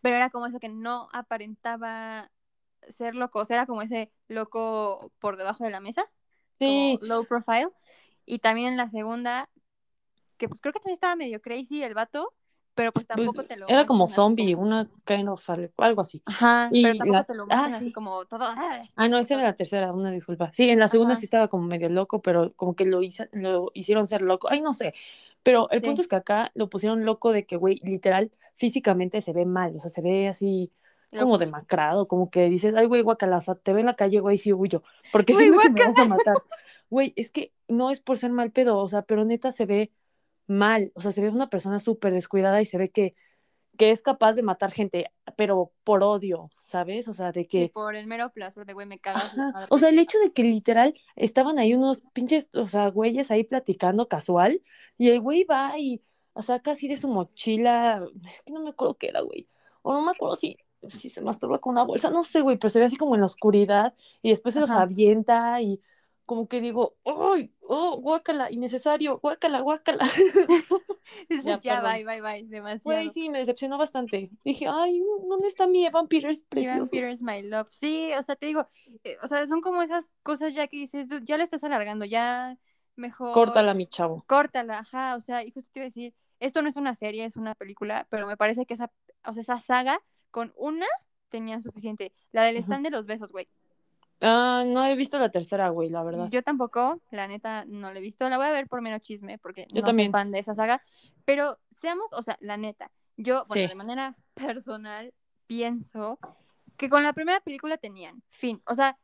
[0.00, 2.30] pero era como eso que no aparentaba
[2.88, 6.08] ser loco, o sea, era como ese loco por debajo de la mesa,
[6.58, 6.98] sí.
[7.02, 7.70] low profile,
[8.26, 9.48] y también en la segunda,
[10.36, 12.32] que pues creo que también estaba medio crazy el vato,
[12.74, 15.42] pero pues, pues tampoco te lo Era como zombie, una kind of
[15.76, 16.22] algo así.
[16.24, 18.44] Ajá, pero tampoco te lo ah, así como todo.
[18.44, 20.50] Ah, ah, no, esa era la tercera, una disculpa.
[20.52, 23.70] Sí, en la segunda sí estaba como medio loco, pero como que lo, hizo, lo
[23.74, 24.48] hicieron ser loco.
[24.50, 24.94] Ay, no sé.
[25.42, 29.32] Pero el punto es que acá lo pusieron loco de que, güey, literal, físicamente se
[29.32, 30.70] ve mal, o sea, se ve así
[31.18, 34.52] como demacrado, como que dices, ay, güey, guacalaza, te ve en la calle, güey, sí
[34.52, 34.82] huyo,
[35.12, 36.36] porque si no me vas a matar.
[36.88, 39.92] Güey, es que no es por ser mal pedo, o sea, pero neta se ve
[40.46, 43.14] mal, o sea, se ve una persona súper descuidada y se ve que,
[43.78, 47.08] que es capaz de matar gente, pero por odio, ¿sabes?
[47.08, 47.64] O sea, de que...
[47.64, 49.34] Sí, por el mero placer de, güey, me cagas.
[49.70, 53.44] O sea, el hecho de que literal estaban ahí unos pinches, o sea, güeyes ahí
[53.44, 54.62] platicando casual
[54.98, 56.02] y el güey va y,
[56.34, 59.48] o sea, casi de su mochila, es que no me acuerdo qué era, güey,
[59.82, 60.58] o no me acuerdo si
[60.88, 63.20] si se masturba con una bolsa, no sé, güey, pero se ve así como en
[63.20, 65.80] la oscuridad y después se los avienta y
[66.24, 67.52] como que digo, ¡ay!
[67.60, 68.50] ¡Oh, guácala!
[68.50, 70.08] Innecesario, guácala, guácala.
[71.44, 72.96] ya, ya bye, bye, bye, demasiado.
[72.96, 74.30] Güey, sí, me decepcionó bastante.
[74.44, 76.96] Dije, ay, ¿dónde está mi Evan Peters precioso?
[76.96, 77.68] Evan Peters, my love.
[77.70, 78.66] Sí, o sea, te digo,
[79.04, 82.56] eh, o sea, son como esas cosas ya que dices, ya lo estás alargando, ya
[82.96, 83.32] mejor.
[83.32, 84.24] Córtala, mi chavo.
[84.26, 87.24] Córtala, ajá, o sea, y justo te iba a decir, esto no es una serie,
[87.24, 88.90] es una película, pero me parece que esa,
[89.26, 90.00] o sea, esa saga
[90.32, 90.86] con una
[91.28, 92.12] tenían suficiente.
[92.32, 93.48] La del stand de los besos, güey.
[94.20, 96.28] Ah, no he visto la tercera, güey, la verdad.
[96.30, 98.28] Yo tampoco, la neta, no la he visto.
[98.28, 100.10] La voy a ver por menos chisme, porque yo no también.
[100.10, 100.82] soy fan de esa saga.
[101.24, 105.12] Pero seamos, o sea, la neta, yo, bueno, de manera personal,
[105.46, 106.18] pienso
[106.76, 108.62] que con la primera película tenían fin.
[108.66, 108.96] O sea,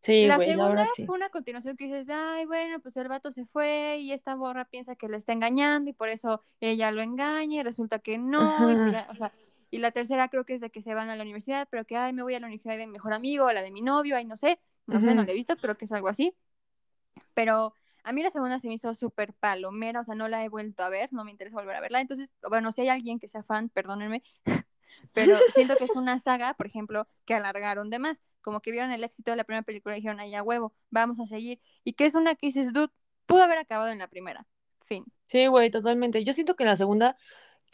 [0.00, 3.98] sí, la segunda fue una continuación que dices, ay, bueno, pues el vato se fue
[4.00, 7.62] y esta borra piensa que le está engañando y por eso ella lo engaña y
[7.62, 8.40] resulta que no.
[9.10, 9.32] o sea,
[9.74, 11.96] y la tercera creo que es de que se van a la universidad, pero que,
[11.96, 14.14] ay, me voy a la universidad de mi mejor amigo, a la de mi novio,
[14.14, 16.32] ay, no sé, no sé, no la he visto, creo que es algo así.
[17.34, 20.48] Pero a mí la segunda se me hizo súper palomera, o sea, no la he
[20.48, 22.00] vuelto a ver, no me interesa volver a verla.
[22.00, 24.22] Entonces, bueno, si hay alguien que sea fan, perdónenme,
[25.12, 28.22] pero siento que es una saga, por ejemplo, que alargaron de más.
[28.42, 31.18] Como que vieron el éxito de la primera película y dijeron, ay, ya huevo, vamos
[31.18, 31.60] a seguir.
[31.82, 32.92] Y que es una que dices, dude,
[33.26, 34.46] pudo haber acabado en la primera.
[34.86, 35.04] Fin.
[35.26, 36.22] Sí, güey, totalmente.
[36.22, 37.16] Yo siento que en la segunda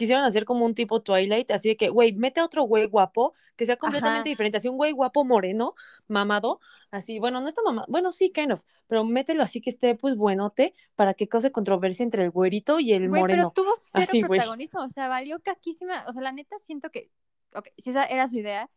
[0.01, 3.35] quisieron hacer como un tipo Twilight, así de que, güey, mete a otro güey guapo,
[3.55, 5.75] que sea completamente diferente, así un güey guapo moreno,
[6.09, 6.59] mamado,
[6.91, 10.17] así, bueno, no está mamado, bueno, sí, kind of, pero mételo así que esté, pues,
[10.17, 13.53] buenote, para que cause controversia entre el güerito y el moreno.
[13.53, 17.11] pero tuvo cero protagonista, o sea, valió caquísima, o sea, la neta siento que,
[17.53, 18.71] ok, si esa era su idea,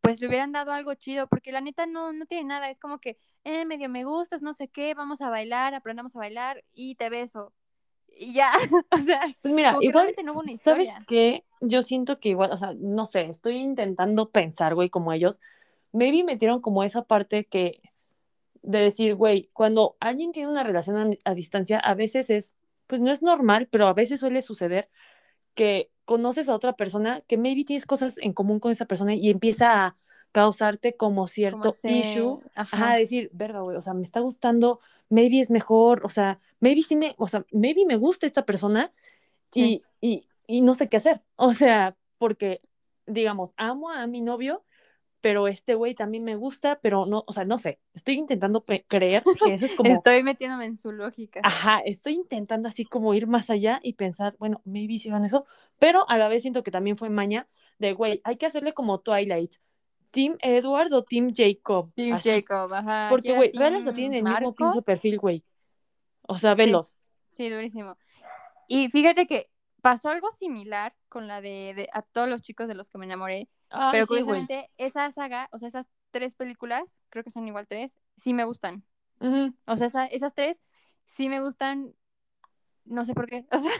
[0.00, 3.00] pues le hubieran dado algo chido, porque la neta no, no tiene nada, es como
[3.00, 6.94] que, eh, medio me gustas, no sé qué, vamos a bailar, aprendamos a bailar y
[6.94, 7.52] te beso
[8.18, 8.50] y ya,
[8.90, 10.14] o sea, pues mira, igual,
[10.58, 11.44] ¿sabes qué?
[11.60, 15.38] Yo siento que igual, o sea, no sé, estoy intentando pensar, güey, como ellos,
[15.92, 17.80] maybe metieron como esa parte que,
[18.62, 22.56] de decir, güey, cuando alguien tiene una relación a, distancia, a veces es,
[22.86, 24.88] pues no es normal, pero a veces suele suceder
[25.54, 29.30] que conoces a otra persona, que maybe tienes cosas en común con esa persona y
[29.30, 29.96] empieza a
[30.32, 32.96] causarte como cierto issue, ajá.
[32.96, 36.96] decir, verga, güey, o sea, me está gustando, maybe es mejor, o sea, maybe sí
[36.96, 38.92] me, o sea, maybe me gusta esta persona
[39.54, 42.60] y, y, y no sé qué hacer, o sea, porque,
[43.06, 44.64] digamos, amo a mi novio,
[45.20, 49.24] pero este güey también me gusta, pero no, o sea, no sé, estoy intentando creer
[49.44, 49.94] que eso es como...
[49.94, 51.40] estoy metiéndome en su lógica.
[51.42, 55.46] Ajá, estoy intentando así como ir más allá y pensar, bueno, maybe hicieron eso,
[55.78, 57.48] pero a la vez siento que también fue maña
[57.78, 59.54] de, güey, hay que hacerle como Twilight.
[60.10, 61.92] Team Edward o Team Jacob.
[61.94, 63.06] Team Jacob, ajá.
[63.10, 65.44] Porque, güey, realmente tienen el mismo pinche perfil, güey.
[66.22, 66.96] O sea, velos.
[67.28, 67.96] Sí, durísimo.
[68.66, 69.50] Y fíjate que
[69.80, 73.48] pasó algo similar con la de, a todos los chicos de los que me enamoré.
[73.92, 78.34] pero curiosamente, esa saga, o sea, esas tres películas, creo que son igual tres, sí
[78.34, 78.84] me gustan.
[79.66, 80.60] O sea, esas tres
[81.16, 81.94] sí me gustan,
[82.84, 83.46] no sé por qué.
[83.52, 83.72] O sea,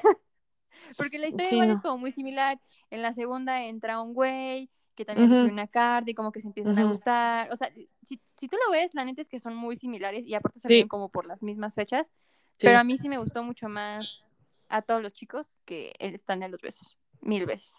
[0.96, 2.60] porque la historia igual es como muy similar.
[2.90, 6.48] En la segunda entra un güey que también recibe una carta y como que se
[6.48, 7.52] empiezan a gustar.
[7.52, 7.70] O sea,
[8.02, 10.66] si, si, tú lo ves, la neta es que son muy similares y aparte se
[10.66, 12.10] ven como por las mismas fechas.
[12.58, 14.24] Pero a mí sí me gustó mucho más
[14.68, 17.76] a todos los chicos que él están en los besos, mil veces.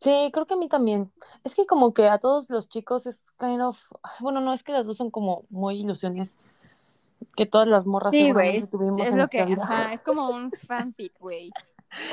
[0.00, 1.12] Sí, creo que a mí también.
[1.44, 3.78] Es que como que a todos los chicos es kind of,
[4.20, 6.34] bueno, no es que las dos son como muy ilusiones
[7.36, 9.42] que todas las morras sí, güey, tuvimos es lo que,
[9.92, 11.50] es como un fanfic, güey.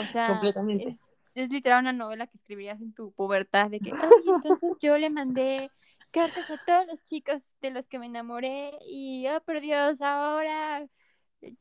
[0.02, 0.90] O sea, Completamente.
[0.90, 1.00] Es,
[1.34, 5.72] literal una novela que escribirías en tu pubertad de que, entonces yo le mandé
[6.12, 10.86] cartas a todos los chicos de los que me enamoré y, oh, por Dios, ahora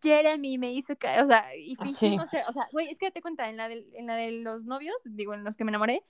[0.02, 3.22] Jeremy me hizo caer, o sea, y ah, fingimos o sea, güey, es que te
[3.22, 6.02] cuenta, en la, de, en la de los novios, digo, en los que me enamoré,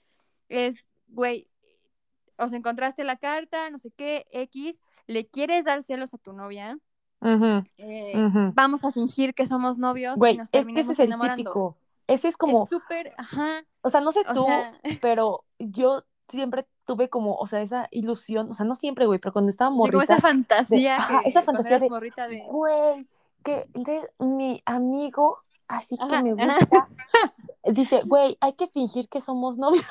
[0.48, 1.48] es, güey,
[2.36, 6.78] os encontraste la carta, no sé qué, X, le quieres dar celos a tu novia,
[7.22, 8.14] eh,
[8.54, 10.16] vamos a fingir que somos novios.
[10.16, 11.76] Güey, es que ese es el típico,
[12.10, 12.66] ese es como...
[12.68, 13.64] súper, ajá.
[13.82, 14.46] O sea, no sé tú,
[15.00, 19.32] pero yo siempre tuve como, o sea, esa ilusión, o sea, no siempre, güey, pero
[19.32, 19.98] cuando estaba morrita.
[19.98, 20.98] Digo, esa fantasía.
[21.24, 23.06] esa fantasía de, güey,
[23.44, 25.38] que entonces mi amigo,
[25.68, 26.88] así que me gusta,
[27.72, 29.84] dice, güey, hay que fingir que somos novios.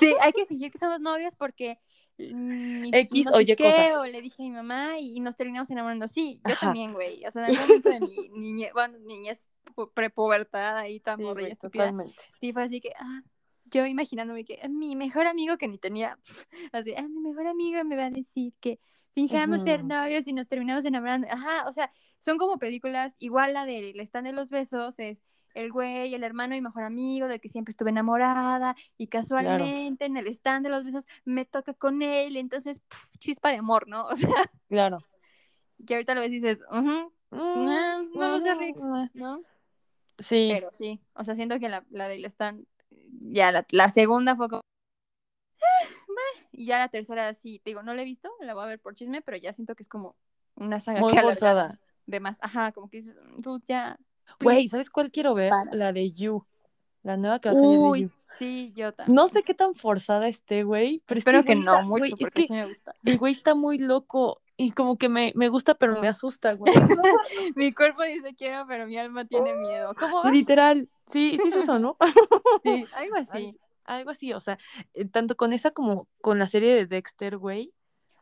[0.00, 1.78] Sí, hay que fingir que somos novios porque
[2.18, 4.00] X o Y cosa.
[4.00, 6.08] o le dije a mi mamá y, nos terminamos enamorando.
[6.08, 7.24] Sí, yo también, güey.
[7.26, 9.48] O sea, en algún momento de mi niñez, bueno, niñez
[9.94, 11.24] prepubertada ahí tan sí,
[11.60, 12.22] Totalmente.
[12.40, 13.22] Sí, fue así que, ah,
[13.66, 16.18] yo imaginándome que mi mejor amigo que ni tenía,
[16.72, 18.78] así, ah, mi mejor amigo me va a decir que
[19.14, 21.26] fingamos ser novios y nos terminamos enamorando.
[21.30, 25.24] Ajá, o sea, son como películas, igual la de El stand de los besos, es
[25.54, 30.18] el güey, el hermano y mejor amigo del que siempre estuve enamorada y casualmente en
[30.18, 32.82] el stand de los besos me toca con él, entonces
[33.18, 34.06] chispa de amor, ¿no?
[34.08, 34.98] O sea, claro.
[35.86, 38.76] Que ahorita lo ves y dices, uh no, lo sé, Rick,
[39.14, 39.42] ¿no?
[40.18, 40.48] Sí.
[40.52, 42.64] Pero sí, o sea, siento que la, la del stand,
[43.20, 44.62] ya la, la segunda fue como
[46.56, 48.80] y ya la tercera sí, te digo, no la he visto, la voy a ver
[48.80, 50.16] por chisme, pero ya siento que es como
[50.54, 51.78] una saga Muy forzada.
[52.06, 53.98] De más, ajá, como que dices, tú ya.
[54.40, 55.52] Güey, ¿sabes cuál quiero ver?
[55.72, 56.46] La de You.
[57.02, 58.10] La nueva que va a salir de You.
[58.38, 59.14] Sí, yo también.
[59.14, 62.54] No sé qué tan forzada esté, güey, pero espero que, no mucho, porque es que
[62.54, 62.94] me gusta.
[63.04, 66.72] El güey está muy loco y como que me, me gusta, pero me asusta, güey.
[67.54, 69.94] mi cuerpo dice quiero, pero mi alma tiene miedo.
[69.98, 70.30] ¿Cómo va?
[70.30, 71.96] Literal, sí, sí es eso, ¿no?
[72.64, 74.58] sí, algo así algo así, o sea,
[74.94, 77.72] eh, tanto con esa como con la serie de Dexter, güey.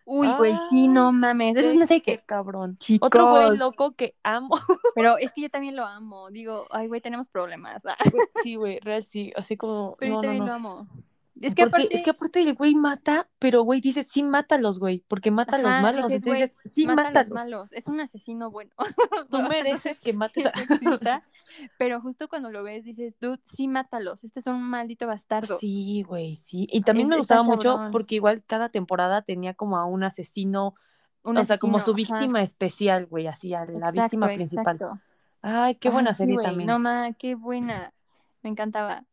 [0.07, 1.57] Uy, güey, sí, no mames.
[1.57, 2.19] Eso es una serie que.
[2.19, 2.77] cabrón.
[3.01, 4.51] Otro güey loco que amo.
[4.95, 6.31] Pero es que yo también lo amo.
[6.31, 7.83] Digo, ay, güey, tenemos problemas.
[8.43, 9.33] Sí, güey, real sí.
[9.35, 9.97] Así como.
[9.99, 10.87] Pero yo también lo amo.
[11.41, 11.89] Es que, aparte...
[11.91, 15.59] es que aparte el güey mata, pero güey dice, sí, mátalos, güey, porque mata a
[15.59, 16.13] los malos.
[16.13, 17.73] Entonces, sí, mata, a los malos.
[17.73, 18.71] Es un asesino bueno.
[19.31, 20.53] Tú mereces que mates a...
[21.79, 24.23] pero justo cuando lo ves dices, dude, sí, mátalos.
[24.23, 25.59] Este es un maldito bastardo.
[25.59, 26.69] Sí, güey, sí.
[26.71, 30.75] Y también me gustaba mucho porque igual cada temporada tenía como a un asesino,
[31.23, 34.79] o sea, como su víctima especial, güey, así, a la víctima principal.
[35.43, 36.67] Ay, qué buena serie también.
[36.67, 37.93] No, ma, qué buena.
[38.43, 39.05] Me encantaba.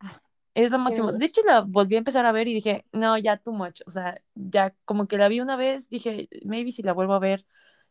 [0.54, 1.12] Es lo máximo.
[1.12, 3.82] De hecho, la volví a empezar a ver y dije, no, ya too much.
[3.86, 7.20] O sea, ya como que la vi una vez, dije, maybe si la vuelvo a
[7.20, 7.46] ver,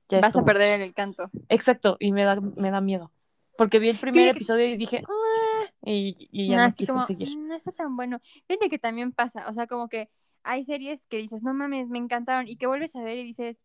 [0.08, 1.30] ya Vas a perder el canto.
[1.48, 3.12] Exacto, y me da, me da miedo.
[3.56, 7.28] Porque vi el primer episodio y dije, ah", y, ya no, quise seguir.
[7.36, 8.20] Mm, no está tan bueno.
[8.48, 10.10] Fíjate que también pasa, o sea, como que
[10.42, 13.60] hay series que dices, no mames, me encantaron, y que vuelves a ver y dices,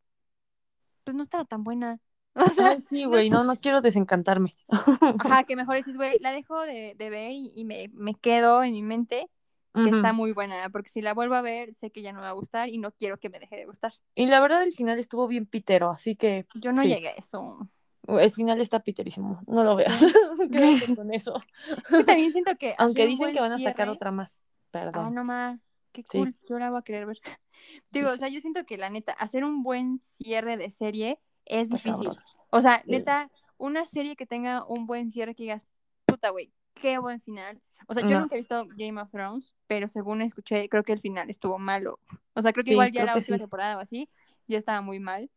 [1.04, 2.00] pues no estaba tan buena.
[2.86, 4.56] sí, güey, no, no quiero desencantarme.
[5.20, 9.30] Ajá, que mejor dices, güey, la dejo de, ver y, me, quedo en mi mente
[9.74, 12.26] que está muy buena, porque si la vuelvo a ver, sé que ya no me
[12.26, 13.94] va a gustar y no quiero que me deje de gustar.
[14.16, 16.48] Y la verdad, el final estuvo bien pitero, así que.
[16.56, 17.70] Yo no llegué a eso.
[18.08, 20.00] El final está piterísimo, no lo veas.
[20.96, 21.34] con eso.
[22.06, 22.74] también siento que.
[22.78, 25.08] Aunque dicen que van a sacar otra más, perdón.
[25.08, 25.60] Ah, no más,
[25.92, 27.20] qué cool, yo la voy a querer ver.
[27.92, 31.70] Digo, o sea, yo siento que la neta, hacer un buen cierre de serie es
[31.70, 32.10] difícil.
[32.50, 35.66] O sea, neta, una serie que tenga un buen cierre que digas,
[36.06, 37.62] puta, güey, qué buen final.
[37.88, 41.00] O sea, yo nunca he visto Game of Thrones, pero según escuché, creo que el
[41.00, 42.00] final estuvo malo.
[42.34, 44.10] O sea, creo que igual ya la última temporada o así,
[44.48, 45.30] ya estaba muy mal.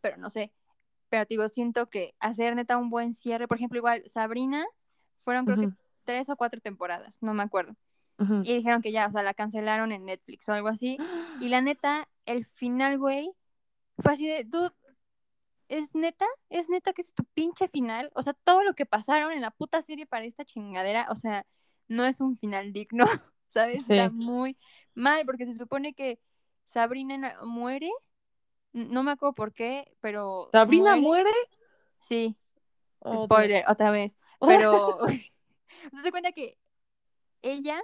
[0.00, 0.52] Pero no sé.
[1.08, 4.64] Pero digo, siento que hacer neta un buen cierre, por ejemplo, igual Sabrina,
[5.24, 5.70] fueron creo que
[6.04, 7.76] tres o cuatro temporadas, no me acuerdo.
[8.44, 10.96] Y dijeron que ya, o sea, la cancelaron en Netflix o algo así.
[11.40, 13.32] Y la neta, el final, güey,
[13.98, 14.74] fue así de, dude,
[15.72, 16.26] ¿es neta?
[16.50, 18.10] ¿Es neta que es tu pinche final?
[18.14, 21.46] O sea, todo lo que pasaron en la puta serie para esta chingadera, o sea,
[21.88, 23.06] no es un final digno,
[23.48, 23.88] ¿sabes?
[23.88, 24.58] Está muy
[24.94, 26.20] mal, porque se supone que
[26.66, 27.90] Sabrina muere,
[28.72, 30.50] no me acuerdo por qué, pero...
[30.52, 31.30] ¿Sabrina muere?
[32.00, 32.36] Sí.
[32.98, 34.18] Oh, Spoiler, otra vez.
[34.40, 34.98] Pero
[36.02, 36.58] se cuenta que
[37.42, 37.80] ella,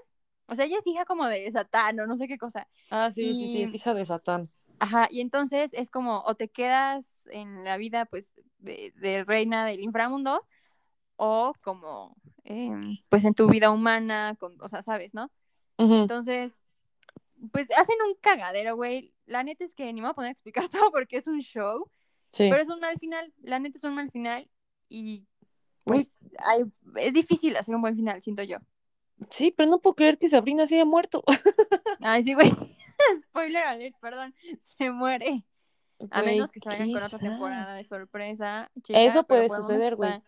[0.47, 2.69] o sea, ella es hija como de Satán o no sé qué cosa.
[2.91, 4.51] Ah, sí, sí, sí, es hija de Satán.
[4.81, 9.81] Ajá, y entonces es como, o te quedas en la vida, pues, de, reina del
[9.81, 10.47] inframundo,
[11.17, 15.31] o como, em, pues, en tu vida humana, con, o sea, sabes, ¿no?
[15.79, 16.59] Entonces,
[17.53, 19.15] pues, hacen un cagadero, güey.
[19.27, 21.41] La neta es que ni me voy a poner a explicar todo porque es un
[21.41, 21.91] show,
[22.37, 24.49] pero es un mal final, la neta es un mal final,
[24.89, 25.27] y
[25.85, 26.11] pues,
[26.45, 26.65] hay,
[26.97, 28.59] es difícil hacer un buen final, siento yo.
[29.31, 31.25] Sí, pero no puedo creer que Sabrina se haya muerto.
[32.01, 32.53] Ay, sí, güey.
[33.29, 34.35] Spoiler alert, perdón.
[34.79, 35.45] Se muere.
[36.11, 38.71] a menos que salgan con otra temporada de sorpresa.
[38.89, 40.23] Eso puede suceder, güey.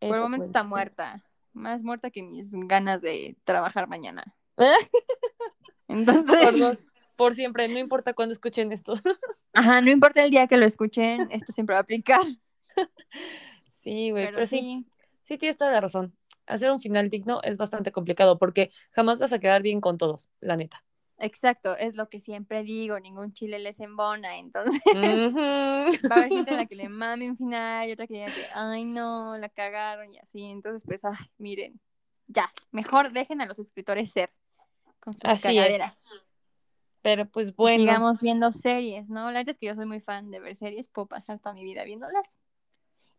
[0.00, 1.24] Por el momento está muerta.
[1.52, 4.24] Más muerta que mis ganas de trabajar mañana.
[5.88, 6.86] Entonces.
[7.14, 8.94] Por, siempre, no importa cuándo escuchen esto.
[9.52, 12.24] Ajá, no importa el día que lo escuchen, esto siempre va a aplicar.
[13.70, 14.86] Sí, güey, pero, sí,
[15.22, 16.16] sí tienes toda la razón
[16.46, 20.30] hacer un final digno es bastante complicado porque jamás vas a quedar bien con todos,
[20.40, 20.84] la neta.
[21.22, 24.80] Exacto, es lo que siempre digo, ningún chile les embona, entonces
[26.10, 28.26] va a haber gente a la que le mame un final y otra que diga
[28.26, 31.80] que, ay no, la cagaron y así, entonces pues, ay, miren,
[32.26, 34.32] ya, mejor dejen a los escritores ser
[34.98, 35.56] con sus así
[37.02, 37.84] Pero pues bueno.
[37.84, 39.30] Sigamos viendo series, ¿no?
[39.30, 41.62] La verdad es que yo soy muy fan de ver series, puedo pasar toda mi
[41.62, 42.26] vida viéndolas.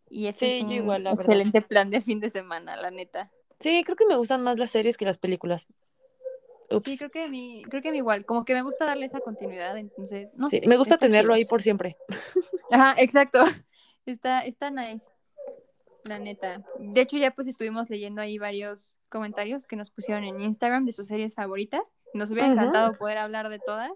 [0.09, 3.31] Y ese es un igual, excelente plan de fin de semana, la neta.
[3.61, 5.67] Sí, creo que me gustan más las series que las películas.
[6.83, 9.05] Sí, creo que a mí, creo que a mí igual, como que me gusta darle
[9.05, 10.61] esa continuidad, entonces, no sé.
[10.67, 11.97] Me gusta tenerlo ahí por siempre.
[12.71, 13.43] Ajá, exacto.
[14.05, 15.07] Está, está nice,
[16.03, 16.63] la neta.
[16.79, 20.91] De hecho, ya pues estuvimos leyendo ahí varios comentarios que nos pusieron en Instagram de
[20.91, 21.81] sus series favoritas.
[22.13, 23.91] Nos hubiera encantado poder hablar de todas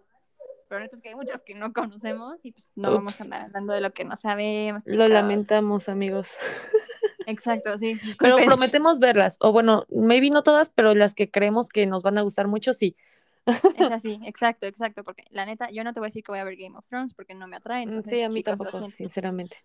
[0.67, 3.41] pero neta es que hay muchas que no conocemos y pues no vamos a andar
[3.43, 4.83] hablando de lo que no sabemos.
[4.85, 6.31] Lo lamentamos, amigos.
[7.27, 7.99] Exacto, sí.
[8.19, 12.17] Pero prometemos verlas, o bueno, maybe no todas, pero las que creemos que nos van
[12.17, 12.95] a gustar mucho, sí.
[13.45, 13.45] Es
[13.91, 16.45] así, exacto, exacto, porque la neta, yo no te voy a decir que voy a
[16.45, 17.85] ver Game of Thrones porque no me atrae.
[17.85, 19.57] Mm, sí, a mí tampoco, sinceramente.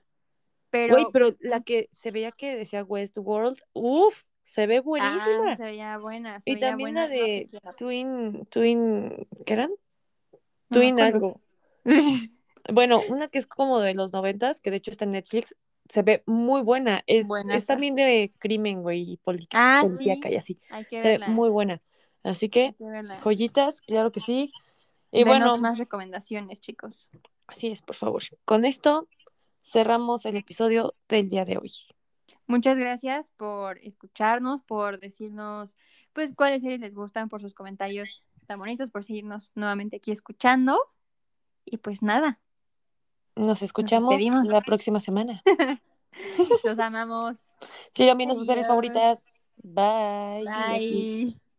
[0.70, 5.52] Pero, Güey, pero la que se veía que decía Westworld, uff, se ve buenísima.
[5.52, 6.40] Ah, se veía buena.
[6.44, 9.70] y también la de Twin, Twin, ¿qué eran?
[10.68, 11.40] Twin algo.
[12.72, 15.54] bueno, una que es como de los noventas, que de hecho está en Netflix,
[15.88, 17.02] se ve muy buena.
[17.06, 19.20] Es, es también de crimen, güey, y
[19.52, 20.58] ah, policíaca y así.
[20.90, 21.82] se ve muy buena.
[22.22, 22.74] Así que,
[23.22, 24.52] joyitas, claro que sí.
[25.10, 27.08] Y bueno, más recomendaciones, chicos.
[27.46, 28.22] Así es, por favor.
[28.44, 29.08] Con esto
[29.62, 31.72] cerramos el episodio del día de hoy.
[32.46, 35.76] Muchas gracias por escucharnos, por decirnos,
[36.12, 40.78] pues, cuáles series les gustan, por sus comentarios tan bonitos, por seguirnos nuevamente aquí escuchando.
[41.64, 42.40] Y pues nada.
[43.36, 44.14] Nos escuchamos
[44.44, 45.42] la próxima semana.
[46.64, 47.38] Los amamos.
[47.92, 49.44] Sigan viendo sus series favoritas.
[49.62, 50.44] Bye.
[50.44, 51.51] Bye.